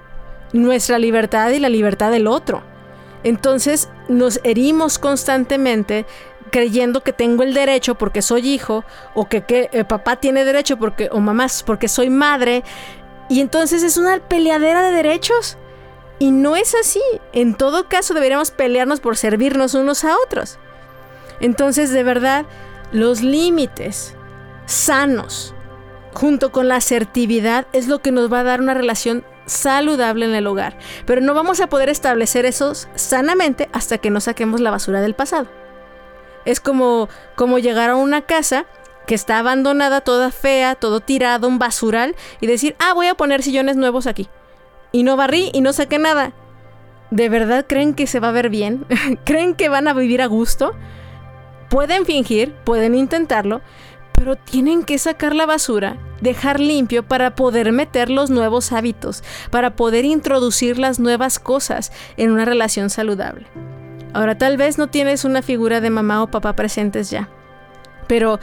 nuestra 0.53 0.99
libertad 0.99 1.51
y 1.51 1.59
la 1.59 1.69
libertad 1.69 2.11
del 2.11 2.27
otro. 2.27 2.63
Entonces 3.23 3.89
nos 4.09 4.41
herimos 4.45 4.99
constantemente 4.99 6.07
creyendo 6.51 7.03
que 7.03 7.13
tengo 7.13 7.43
el 7.43 7.55
derecho 7.55 7.97
porque 7.97 8.23
soy 8.23 8.49
hijo 8.49 8.85
o 9.15 9.29
que, 9.29 9.43
que 9.43 9.69
eh, 9.73 9.85
papá 9.85 10.17
tiene 10.17 10.45
derecho 10.45 10.79
porque 10.79 11.09
o 11.11 11.19
mamá 11.19 11.49
porque 11.65 11.89
soy 11.89 12.09
madre 12.09 12.63
y 13.29 13.41
entonces 13.41 13.83
es 13.83 13.97
una 13.97 14.21
peleadera 14.21 14.83
de 14.83 14.93
derechos 14.93 15.59
y 16.19 16.31
no 16.31 16.57
es 16.57 16.75
así. 16.75 17.03
En 17.33 17.55
todo 17.55 17.89
caso 17.89 18.15
deberíamos 18.15 18.51
pelearnos 18.51 19.01
por 19.01 19.17
servirnos 19.17 19.75
unos 19.75 20.05
a 20.05 20.17
otros. 20.25 20.59
Entonces 21.41 21.91
de 21.91 22.03
verdad 22.03 22.47
los 22.93 23.23
límites 23.23 24.15
sanos 24.67 25.55
junto 26.15 26.51
con 26.51 26.69
la 26.69 26.77
asertividad 26.77 27.67
es 27.73 27.89
lo 27.89 28.01
que 28.01 28.13
nos 28.13 28.33
va 28.33 28.41
a 28.41 28.45
dar 28.45 28.61
una 28.61 28.75
relación 28.75 29.25
saludable 29.45 30.27
en 30.27 30.35
el 30.35 30.47
hogar. 30.47 30.79
Pero 31.05 31.21
no 31.21 31.35
vamos 31.35 31.61
a 31.61 31.69
poder 31.69 31.89
establecer 31.89 32.47
esos 32.47 32.89
sanamente 32.95 33.69
hasta 33.73 33.99
que 33.99 34.11
no 34.11 34.21
saquemos 34.21 34.61
la 34.61 34.71
basura 34.71 35.01
del 35.01 35.15
pasado. 35.15 35.49
Es 36.45 36.61
como, 36.61 37.09
como 37.35 37.59
llegar 37.59 37.91
a 37.91 37.97
una 37.97 38.23
casa 38.23 38.67
que 39.07 39.15
está 39.15 39.39
abandonada, 39.39 40.01
toda 40.01 40.31
fea, 40.31 40.75
todo 40.75 41.01
tirado, 41.01 41.49
un 41.49 41.59
basural, 41.59 42.17
y 42.41 42.47
decir, 42.47 42.75
ah, 42.79 42.93
voy 42.93 43.07
a 43.07 43.15
poner 43.15 43.43
sillones 43.43 43.77
nuevos 43.77 44.07
aquí. 44.07 44.29
Y 44.93 45.03
no 45.03 45.17
barrí 45.17 45.51
y 45.53 45.61
no 45.61 45.73
saqué 45.73 45.99
nada. 45.99 46.33
¿De 47.11 47.29
verdad 47.29 47.67
creen 47.69 47.95
que 47.95 48.07
se 48.07 48.21
va 48.21 48.29
a 48.31 48.33
ver 48.33 48.51
bien? 48.51 48.85
¿Creen 49.25 49.55
que 49.55 49.69
van 49.69 49.89
a 49.89 49.95
vivir 49.95 50.23
a 50.23 50.27
gusto? 50.27 50.73
Pueden 51.69 52.05
fingir, 52.05 52.55
pueden 52.65 52.95
intentarlo, 52.95 53.61
pero 54.13 54.37
tienen 54.37 54.85
que 54.85 54.99
sacar 54.99 55.35
la 55.35 55.47
basura, 55.47 55.99
dejar 56.21 56.59
limpio 56.59 57.03
para 57.07 57.35
poder 57.35 57.73
meter 57.73 58.09
los 58.11 58.31
nuevos 58.31 58.73
hábitos, 58.73 59.23
para 59.51 59.77
poder 59.77 60.05
introducir 60.05 60.79
las 60.79 60.99
nuevas 60.99 61.39
cosas 61.39 61.93
en 62.17 62.31
una 62.31 62.45
relación 62.45 62.91
saludable. 62.91 63.47
Ahora 64.15 64.39
tal 64.39 64.57
vez 64.57 64.79
no 64.79 64.87
tienes 64.87 65.25
una 65.25 65.43
figura 65.43 65.81
de 65.81 65.91
mamá 65.91 66.23
o 66.23 66.31
papá 66.31 66.57
presentes 66.57 67.11
ya, 67.11 67.29
pero 68.07 68.41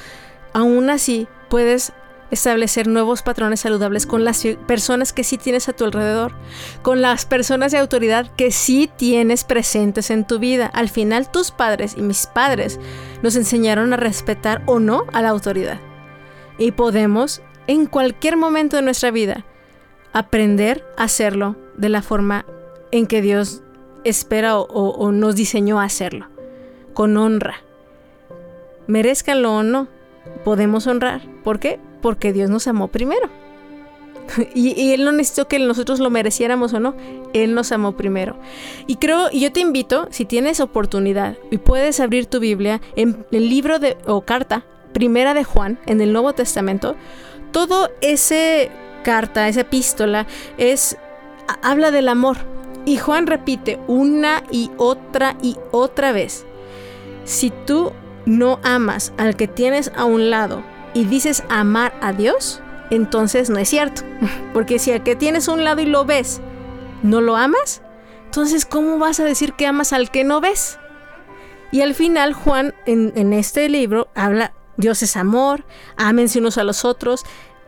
aún 0.54 0.89
así 0.89 1.28
puedes 1.50 1.94
establecer 2.34 2.88
nuevos 2.88 3.22
patrones 3.22 3.62
saludables 3.62 4.06
con 4.06 4.26
las 4.26 4.46
personas 4.68 5.14
que 5.14 5.24
sí 5.24 5.38
tienes 5.38 5.70
a 5.70 5.74
tu 5.74 5.86
alrededor, 5.86 6.34
con 6.82 7.02
las 7.02 7.26
personas 7.26 7.72
de 7.72 7.78
autoridad 7.78 8.30
que 8.36 8.52
sí 8.52 8.90
tienes 8.98 9.44
presentes 9.44 10.10
en 10.10 10.26
tu 10.26 10.40
vida. 10.40 10.66
Al 10.68 10.90
final 10.90 11.32
tus 11.32 11.52
padres 11.52 11.96
y 11.98 12.02
mis 12.02 12.28
padres 12.28 12.80
nos 13.22 13.36
enseñaron 13.36 13.94
a 13.94 13.98
respetar 13.98 14.64
o 14.66 14.80
no 14.80 15.06
a 15.14 15.22
la 15.22 15.30
autoridad. 15.30 15.80
Y 16.58 16.72
podemos, 16.72 17.42
en 17.68 17.86
cualquier 17.86 18.38
momento 18.38 18.76
de 18.76 18.84
nuestra 18.84 19.12
vida, 19.12 19.46
aprender 20.12 20.86
a 20.98 21.04
hacerlo 21.04 21.56
de 21.78 21.90
la 21.90 22.02
forma 22.02 22.46
en 22.92 23.08
que 23.08 23.22
Dios 23.22 23.64
espera 24.04 24.58
o, 24.58 25.12
nos 25.12 25.36
diseñó 25.36 25.80
a 25.80 25.86
hacerlo, 25.86 26.28
con 26.94 27.18
honra. 27.18 27.56
Merezcanlo 28.88 29.58
o 29.58 29.64
no, 29.64 29.88
podemos 30.44 30.88
honrar. 30.88 31.22
¿Por 31.44 31.60
qué? 31.60 31.80
Porque 32.04 32.34
Dios 32.34 32.51
nos 32.51 32.68
amó 32.68 32.89
primero. 32.89 33.30
y, 34.54 34.91
Él 34.91 35.06
no 35.06 35.14
necesitó 35.14 35.47
que 35.47 35.58
nosotros 35.58 35.99
lo 35.99 36.10
mereciéramos 36.10 36.74
o 36.74 36.80
no. 36.80 36.95
Él 37.34 37.56
nos 37.56 37.72
amó 37.72 37.93
primero. 37.93 38.36
Y 38.88 38.97
creo, 38.97 39.30
y 39.32 39.39
yo 39.39 39.54
te 39.54 39.62
invito, 39.62 40.08
si 40.12 40.26
tienes 40.26 40.60
oportunidad 40.60 41.38
y 41.49 41.58
puedes 41.60 42.01
abrir 42.01 42.26
tu 42.26 42.39
Biblia 42.39 42.82
en 42.97 43.26
el 43.32 43.49
libro 43.49 43.80
de, 43.80 43.97
o 44.06 44.22
carta, 44.22 44.66
primera 44.91 45.34
de 45.34 45.45
Juan, 45.45 45.80
en 45.86 46.01
el 46.01 46.12
Nuevo 46.12 46.34
Testamento, 46.34 46.97
todo 47.51 47.89
ese 48.01 48.70
carta, 49.04 49.47
esa 49.47 49.62
epístola, 49.62 50.28
es, 50.58 50.97
habla 51.62 51.91
del 51.91 52.10
amor. 52.10 52.38
Y 52.86 52.97
Juan 52.97 53.28
repite 53.28 53.80
una 53.88 54.43
y 54.51 54.70
otra 54.76 55.38
y 55.41 55.56
otra 55.72 56.12
vez. 56.12 56.45
Si 57.24 57.49
tú 57.66 57.93
no 58.26 58.60
amas 58.62 59.14
al 59.18 59.38
que 59.38 59.47
tienes 59.47 59.89
a 59.95 60.04
un 60.04 60.30
lado 60.30 60.64
y 60.94 61.06
dices 61.06 61.44
amar 61.50 61.94
a 62.02 62.14
Dios, 62.14 62.62
entonces 62.89 63.50
no 63.50 63.58
es 63.58 63.70
cierto. 63.70 64.04
Porque 64.54 64.80
si 64.80 64.91
al 64.91 65.04
que 65.04 65.16
tienes 65.16 65.48
un 65.48 65.64
lado 65.64 65.82
y 65.82 65.86
lo 65.86 66.06
ves, 66.06 66.41
no 67.02 67.22
lo 67.22 67.36
amas, 67.36 67.82
entonces 68.26 68.66
¿cómo 68.66 68.98
vas 68.98 69.20
a 69.20 69.24
decir 69.24 69.54
que 69.54 69.68
amas 69.68 69.94
al 69.94 70.12
que 70.12 70.24
no 70.24 70.41
ves? 70.41 70.80
Y 71.72 71.82
al 71.82 71.96
final 71.96 72.34
Juan 72.34 72.74
en, 72.86 73.14
en 73.16 73.34
este 73.34 73.68
libro 73.68 74.08
habla, 74.16 74.54
Dios 74.78 75.02
es 75.04 75.18
amor, 75.18 75.66
ámense 75.98 76.39
unos 76.39 76.58
a 76.58 76.64
los 76.64 76.86
otros, 76.86 77.24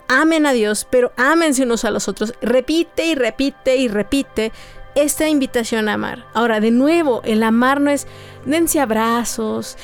amen 0.07 0.45
a 0.45 0.53
Dios, 0.53 0.87
pero 0.89 1.11
ámense 1.17 1.63
unos 1.63 1.85
a 1.85 1.91
los 1.91 2.07
otros. 2.07 2.33
Repite 2.41 3.05
y 3.05 3.15
repite 3.15 3.77
y 3.77 3.87
repite 3.87 4.51
esta 4.95 5.27
invitación 5.27 5.89
a 5.89 5.93
amar. 5.93 6.25
Ahora, 6.33 6.59
de 6.59 6.71
nuevo, 6.71 7.21
el 7.23 7.43
amar 7.43 7.81
no 7.81 7.91
es 7.91 8.07
dense 8.45 8.79
abrazos, 8.79 9.77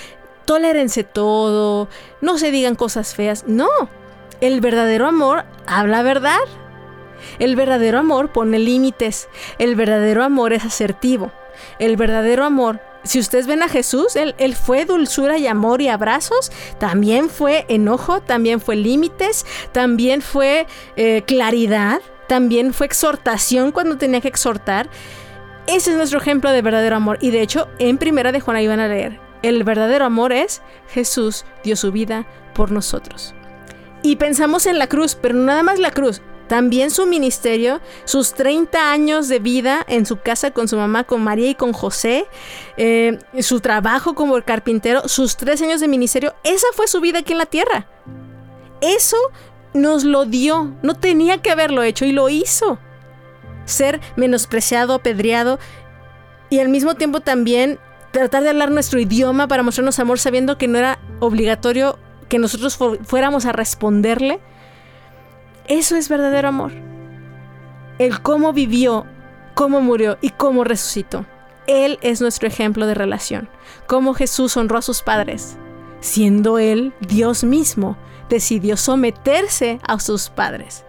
tolérense 0.52 1.06
todo, 1.06 1.88
no 2.20 2.38
se 2.38 2.52
digan 2.52 2.76
cosas 2.76 3.16
feas. 3.16 3.46
No, 3.48 3.70
el 4.42 4.60
verdadero 4.60 5.08
amor 5.08 5.46
habla 5.66 6.04
verdad. 6.04 6.42
El 7.40 7.56
verdadero 7.56 8.00
amor 8.00 8.34
pone 8.34 8.60
límites. 8.60 9.30
El 9.60 9.78
verdadero 9.78 10.26
amor 10.26 10.52
es 10.52 10.66
asertivo. 10.66 11.32
El 11.80 11.96
verdadero 11.96 12.44
amor 12.44 12.82
si 13.04 13.18
ustedes 13.18 13.48
ven 13.48 13.64
a 13.64 13.70
Jesús, 13.70 14.16
él, 14.16 14.56
fue 14.56 14.86
dulzura 14.86 15.38
y 15.38 15.48
amor 15.48 15.82
y 15.82 15.88
abrazos, 15.88 16.52
también 16.80 17.30
fue 17.30 17.66
enojo, 17.70 18.20
también 18.22 18.60
fue 18.60 18.76
límites, 18.76 19.46
también 19.72 20.22
fue 20.22 20.68
eh, 20.98 21.24
claridad, 21.26 22.02
también 22.28 22.74
fue 22.74 22.88
exhortación 22.88 23.72
cuando 23.72 23.98
tenía 23.98 24.22
que 24.22 24.28
exhortar. 24.28 24.90
Ese 25.66 25.92
es 25.92 25.98
nuestro 25.98 26.20
ejemplo 26.20 26.52
de 26.52 26.62
verdadero 26.62 26.98
amor. 26.98 27.18
Y 27.22 27.32
de 27.32 27.42
hecho, 27.42 27.70
en 27.80 27.98
primera 27.98 28.32
de 28.32 28.42
Juan 28.42 28.58
ahí 28.58 28.68
van 28.68 28.82
a 28.82 28.88
leer, 28.88 29.31
el 29.42 29.64
verdadero 29.64 30.06
amor 30.06 30.34
es 30.34 30.62
Jesús 30.90 31.46
dio 31.64 31.76
su 31.76 31.92
vida 31.92 32.26
por 32.54 32.72
nosotros. 32.72 33.34
Y 34.04 34.16
pensamos 34.16 34.66
en 34.66 34.80
la 34.80 34.88
cruz, 34.88 35.16
pero 35.16 35.36
nada 35.36 35.64
más 35.64 35.80
la 35.80 35.92
cruz, 35.92 36.22
también 36.52 36.92
su 36.92 37.06
ministerio, 37.06 37.80
sus 38.04 38.34
30 38.34 38.92
años 38.92 39.30
de 39.30 39.40
vida 39.40 39.86
en 39.88 40.06
su 40.06 40.18
casa 40.18 40.52
con 40.52 40.68
su 40.68 40.76
mamá, 40.76 41.06
con 41.06 41.24
María 41.24 41.50
y 41.50 41.56
con 41.56 41.72
José, 41.72 42.26
eh, 42.76 43.20
su 43.40 43.62
trabajo 43.62 44.16
como 44.16 44.42
carpintero, 44.42 45.08
sus 45.08 45.38
tres 45.38 45.62
años 45.62 45.80
de 45.80 45.88
ministerio, 45.88 46.34
esa 46.44 46.68
fue 46.74 46.88
su 46.88 47.00
vida 47.00 47.20
aquí 47.20 47.32
en 47.32 47.38
la 47.38 47.46
tierra. 47.46 47.88
Eso 48.82 49.16
nos 49.74 50.04
lo 50.04 50.26
dio, 50.26 50.76
no 50.82 50.96
tenía 50.96 51.38
que 51.38 51.52
haberlo 51.52 51.84
hecho 51.84 52.04
y 52.04 52.12
lo 52.12 52.28
hizo. 52.28 52.80
Ser 53.64 54.02
menospreciado, 54.18 54.96
apedreado 54.96 55.58
y 56.50 56.60
al 56.60 56.68
mismo 56.68 56.96
tiempo 56.96 57.22
también 57.22 57.80
tratar 58.12 58.44
de 58.44 58.50
hablar 58.50 58.72
nuestro 58.72 59.00
idioma 59.00 59.48
para 59.48 59.64
mostrarnos 59.64 60.00
amor 60.00 60.20
sabiendo 60.20 60.58
que 60.58 60.68
no 60.68 60.78
era 60.78 61.00
obligatorio 61.20 61.98
que 62.30 62.40
nosotros 62.40 62.78
fuéramos 63.04 63.46
a 63.46 63.52
responderle 63.52 64.40
eso 65.68 65.96
es 65.96 66.10
verdadero 66.10 66.50
amor. 66.50 66.74
El 67.98 68.22
cómo 68.22 68.52
vivió, 68.52 69.06
cómo 69.54 69.80
murió 69.80 70.18
y 70.20 70.32
cómo 70.32 70.64
resucitó. 70.64 71.26
Él 71.66 72.00
es 72.02 72.20
nuestro 72.20 72.48
ejemplo 72.48 72.88
de 72.88 72.94
relación. 72.94 73.48
Cómo 73.88 74.14
Jesús 74.14 74.58
honró 74.58 74.80
a 74.80 74.82
sus 74.82 75.02
padres. 75.02 75.58
Siendo 76.02 76.58
Él 76.58 76.94
Dios 77.00 77.44
mismo, 77.44 77.96
decidió 78.28 78.76
someterse 78.76 79.80
a 79.88 80.00
sus 80.00 80.30
padres. 80.30 80.84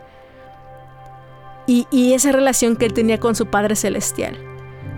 Y, 1.66 1.86
y 1.92 2.14
esa 2.14 2.32
relación 2.32 2.74
que 2.76 2.86
Él 2.86 2.92
tenía 2.92 3.20
con 3.20 3.36
su 3.36 3.46
Padre 3.46 3.76
Celestial. 3.76 4.36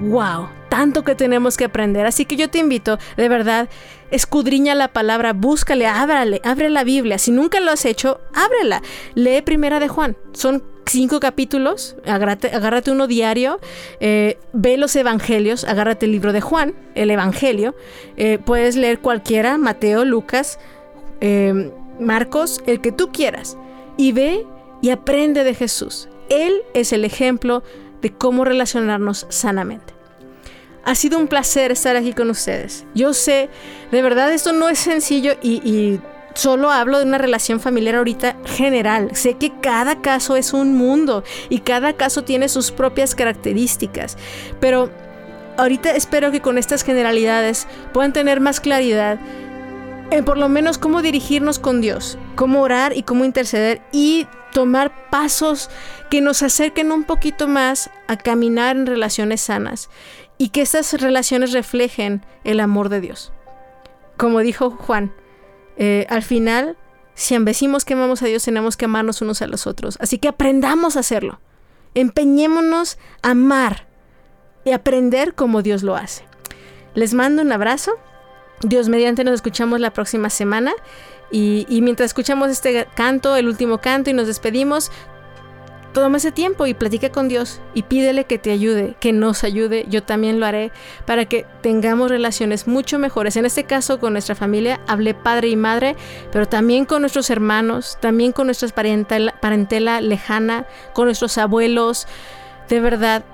¡Wow! 0.01 0.49
Tanto 0.75 1.05
que 1.05 1.15
tenemos 1.15 1.57
que 1.57 1.67
aprender. 1.67 2.05
Así 2.05 2.25
que 2.25 2.35
yo 2.35 2.51
te 2.51 2.59
invito, 2.59 2.99
de 3.17 3.29
verdad, 3.29 3.69
escudriña 4.11 4.75
la 4.75 4.89
palabra, 4.89 5.33
búscale, 5.33 5.87
ábrale, 5.87 6.41
abre 6.43 6.69
la 6.69 6.83
Biblia. 6.83 7.17
Si 7.19 7.31
nunca 7.31 7.61
lo 7.61 7.71
has 7.71 7.85
hecho, 7.85 8.21
ábrela. 8.35 8.83
Lee 9.15 9.41
Primera 9.43 9.79
de 9.79 9.87
Juan. 9.87 10.17
Son 10.33 10.65
cinco 10.87 11.21
capítulos, 11.21 11.95
agárrate, 12.05 12.91
uno 12.91 13.07
diario, 13.07 13.61
eh, 14.01 14.37
ve 14.53 14.77
los 14.77 14.97
evangelios, 14.97 15.63
agárrate 15.63 16.07
el 16.07 16.13
libro 16.13 16.33
de 16.33 16.41
Juan, 16.41 16.75
el 16.97 17.13
evangelio, 17.13 17.77
eh, 18.17 18.41
puedes 18.45 18.75
leer 18.75 18.99
cualquiera, 18.99 19.57
Mateo, 19.59 20.05
Lucas, 20.05 20.59
eh, 21.21 21.71
Marcos, 22.01 22.63
el 22.67 22.81
que 22.81 22.91
tú 22.91 23.13
quieras, 23.13 23.57
y 23.97 24.11
ve 24.11 24.45
y 24.83 24.91
aprende 24.91 25.45
de 25.45 25.55
Jesús. 25.55 26.09
Él 26.31 26.63
es 26.75 26.93
el 26.93 27.05
ejemplo 27.05 27.63
de 28.03 28.13
cómo 28.13 28.45
relacionarnos 28.45 29.27
sanamente. 29.31 29.94
Ha 30.85 30.95
sido 30.95 31.19
un 31.19 31.29
placer 31.29 31.73
estar 31.73 31.97
aquí 31.97 32.13
con 32.13 32.31
ustedes. 32.31 32.85
Yo 32.95 33.15
sé, 33.15 33.49
de 33.91 34.03
verdad 34.03 34.33
esto 34.33 34.53
no 34.53 34.69
es 34.69 34.79
sencillo 34.79 35.33
y, 35.43 36.01
solo 36.35 36.73
hablo 36.73 36.99
de 36.99 37.05
una 37.05 37.19
relación 37.19 37.61
familiar 37.61 37.95
ahorita 37.95 38.37
general. 38.45 39.11
Sé 39.15 39.35
que 39.35 39.53
cada 39.61 40.03
caso 40.03 40.37
es 40.37 40.53
un 40.53 40.75
mundo 40.75 41.23
y 41.49 41.61
cada 41.61 41.93
caso 41.93 42.25
tiene 42.25 42.49
sus 42.49 42.73
propias 42.73 43.15
características. 43.15 44.19
Pero 44.61 44.91
ahorita 45.57 45.93
espero 45.93 46.33
que 46.33 46.41
con 46.41 46.59
estas 46.59 46.83
generalidades 46.83 47.69
puedan 47.93 48.13
tener 48.13 48.41
más 48.41 48.61
claridad 48.61 49.19
en 50.11 50.25
por 50.25 50.37
lo 50.37 50.49
menos 50.49 50.77
cómo 50.77 51.03
dirigirnos 51.03 51.59
con 51.59 51.81
Dios, 51.81 52.19
cómo 52.35 52.63
orar 52.63 52.97
y 52.97 53.05
cómo 53.05 53.25
interceder 53.25 53.81
y 53.93 54.27
tomar 54.53 55.11
pasos 55.11 55.71
que 56.11 56.21
nos 56.21 56.43
acerquen 56.43 56.93
un 56.93 57.05
poquito 57.05 57.49
más 57.49 57.91
a 58.07 58.17
caminar 58.17 58.77
en 58.77 58.87
relaciones 58.87 59.41
sanas 59.41 59.89
y 60.39 60.49
que 60.49 60.63
estas 60.63 60.93
relaciones 61.01 61.53
reflejen 61.53 62.25
el 62.45 62.61
amor 62.61 62.89
de 62.89 63.01
Dios. 63.01 63.33
Como 64.17 64.41
dijo 64.41 64.71
Juan, 64.71 65.13
eh, 65.77 66.07
al 66.09 66.23
final, 66.23 66.77
si 67.15 67.35
ambecimos 67.35 67.85
que 67.85 67.95
amamos 67.95 68.23
a 68.23 68.27
Dios, 68.27 68.45
tenemos 68.45 68.77
que 68.77 68.85
amarnos 68.85 69.23
unos 69.23 69.43
a 69.43 69.47
los 69.47 69.67
otros. 69.67 69.97
Así 70.01 70.19
que 70.19 70.29
aprendamos 70.29 70.97
a 70.97 71.01
hacerlo. 71.01 71.41
Empeñémonos 71.95 72.99
a 73.23 73.31
amar 73.31 73.87
y 74.65 74.73
aprender 74.73 75.35
como 75.35 75.63
Dios 75.63 75.83
lo 75.83 75.97
hace. 75.97 76.25
Les 76.95 77.15
mando 77.15 77.43
un 77.43 77.53
abrazo. 77.53 77.93
Dios 78.63 78.89
mediante 78.89 79.25
nos 79.25 79.35
escuchamos 79.35 79.81
la 79.81 79.93
próxima 79.93 80.31
semana. 80.31 80.73
Y, 81.31 81.67
y 81.69 81.83
mientras 81.83 82.11
escuchamos 82.11 82.51
este 82.51 82.87
canto, 82.95 83.37
el 83.37 83.49
último 83.49 83.79
canto, 83.79 84.11
y 84.11 84.13
nos 84.13 84.27
despedimos, 84.27 84.93
Toma 85.95 86.17
ese 86.17 86.33
tiempo 86.33 86.67
y 86.67 86.75
platica 86.75 87.11
con 87.11 87.29
Dios 87.29 87.61
y 87.73 87.85
pídele 87.85 88.25
que 88.25 88.37
te 88.37 88.51
ayude, 88.51 88.97
que 88.99 89.13
nos 89.13 89.45
ayude, 89.45 89.87
yo 89.89 90.03
también 90.03 90.41
lo 90.41 90.47
haré, 90.47 90.73
para 91.07 91.25
que 91.27 91.47
tengamos 91.63 92.11
relaciones 92.11 92.67
mucho 92.67 92.99
mejores. 92.99 93.37
En 93.37 93.47
este 93.47 93.63
caso 93.63 94.01
con 94.01 94.13
nuestra 94.13 94.35
familia, 94.35 94.81
hablé 94.89 95.15
padre 95.15 95.51
y 95.51 95.57
madre, 95.57 95.95
pero 96.33 96.49
también 96.49 96.85
con 96.85 97.03
nuestros 97.03 97.31
hermanos, 97.31 97.97
también 98.01 98.33
con 98.33 98.49
nuestra 98.49 98.69
parentela, 98.71 100.01
lejana, 100.01 100.67
con 100.95 101.05
nuestros 101.05 101.39
abuelos. 101.39 102.09
De 102.69 102.81
verdad, 102.81 103.25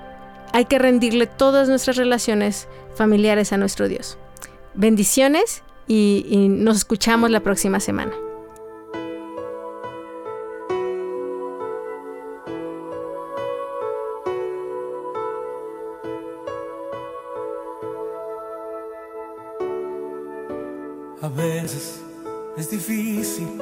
hay 0.53 0.65
que 0.65 0.77
rendirle 0.77 1.25
todas 1.25 1.67
nuestras 1.67 1.97
relaciones 1.97 2.67
familiares 2.93 3.53
a 3.53 3.57
nuestro 3.57 3.87
Dios. 3.87 4.19
Bendiciones 4.75 5.63
y 5.87 6.47
nos 6.47 6.77
escuchamos 6.77 7.31
la 7.31 7.39
próxima 7.39 7.79
semana. 7.79 8.13
Veces 21.41 22.01
es 22.57 22.69
difícil, 22.69 23.61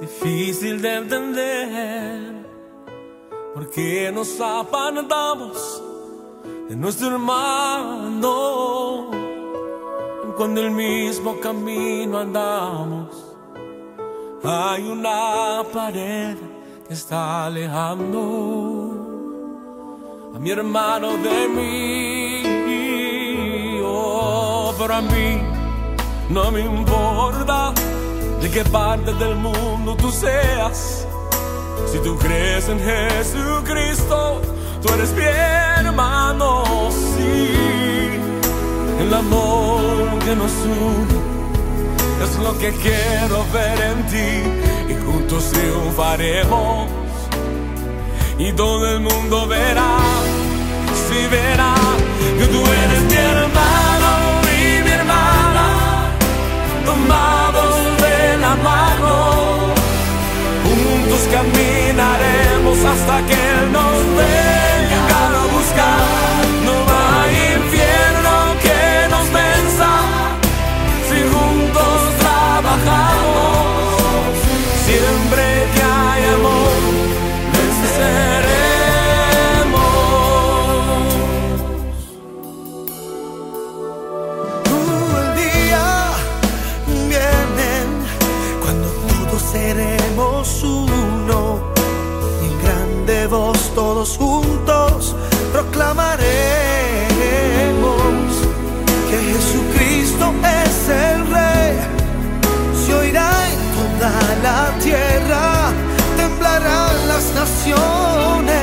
difícil 0.00 0.80
de 0.80 0.94
entender, 0.94 2.46
porque 3.54 4.10
nos 4.14 4.40
apartamos 4.40 5.82
de 6.68 6.76
nuestro 6.76 7.08
hermano 7.08 8.30
cuando 10.36 10.60
el 10.60 10.70
mismo 10.70 11.40
camino 11.40 12.18
andamos. 12.18 13.26
Hay 14.42 14.88
una 14.88 15.62
pared 15.72 16.36
que 16.86 16.94
está 16.94 17.46
alejando 17.46 18.20
a 20.34 20.38
mi 20.38 20.50
hermano 20.50 21.16
de 21.18 21.48
mí 21.48 22.30
para 24.80 25.02
mí 25.02 25.49
no 26.30 26.50
me 26.52 26.60
importa 26.60 27.72
de 28.40 28.50
qué 28.50 28.64
parte 28.64 29.12
del 29.14 29.34
mundo 29.36 29.96
tú 29.96 30.10
seas. 30.10 31.06
Si 31.90 31.98
tú 31.98 32.16
crees 32.18 32.68
en 32.68 32.78
Jesucristo, 32.78 34.40
tú 34.80 34.92
eres 34.94 35.12
mi 35.12 35.24
hermano, 35.24 36.64
sí. 36.90 37.50
El 39.00 39.12
amor 39.12 40.18
que 40.24 40.36
nos 40.36 40.52
une 40.52 41.20
es 42.24 42.38
lo 42.38 42.56
que 42.58 42.70
quiero 42.72 43.44
ver 43.52 43.80
en 43.80 44.06
ti 44.06 44.92
y 44.92 45.04
juntos 45.04 45.50
triunfaremos. 45.50 46.88
Y 48.38 48.52
todo 48.52 48.86
el 48.88 49.00
mundo 49.00 49.48
verá, 49.48 49.98
si 51.08 51.26
verá 51.26 51.74
que 52.38 52.46
tú 52.46 52.58
eres 52.58 53.02
mi 53.02 53.14
hermano 53.16 53.59
tomados 56.90 57.74
de 58.04 58.36
la 58.44 58.54
mano. 58.68 59.14
Juntos 60.64 61.22
caminaremos 61.36 62.78
hasta 62.92 63.16
que 63.28 63.38
Él 63.52 63.72
nos 63.72 63.96
venga 64.20 65.20
a 65.26 65.46
buscar. 65.54 66.59
Tierra, 104.90 105.72
temblarán 106.16 107.08
las 107.08 107.32
naciones. 107.34 108.59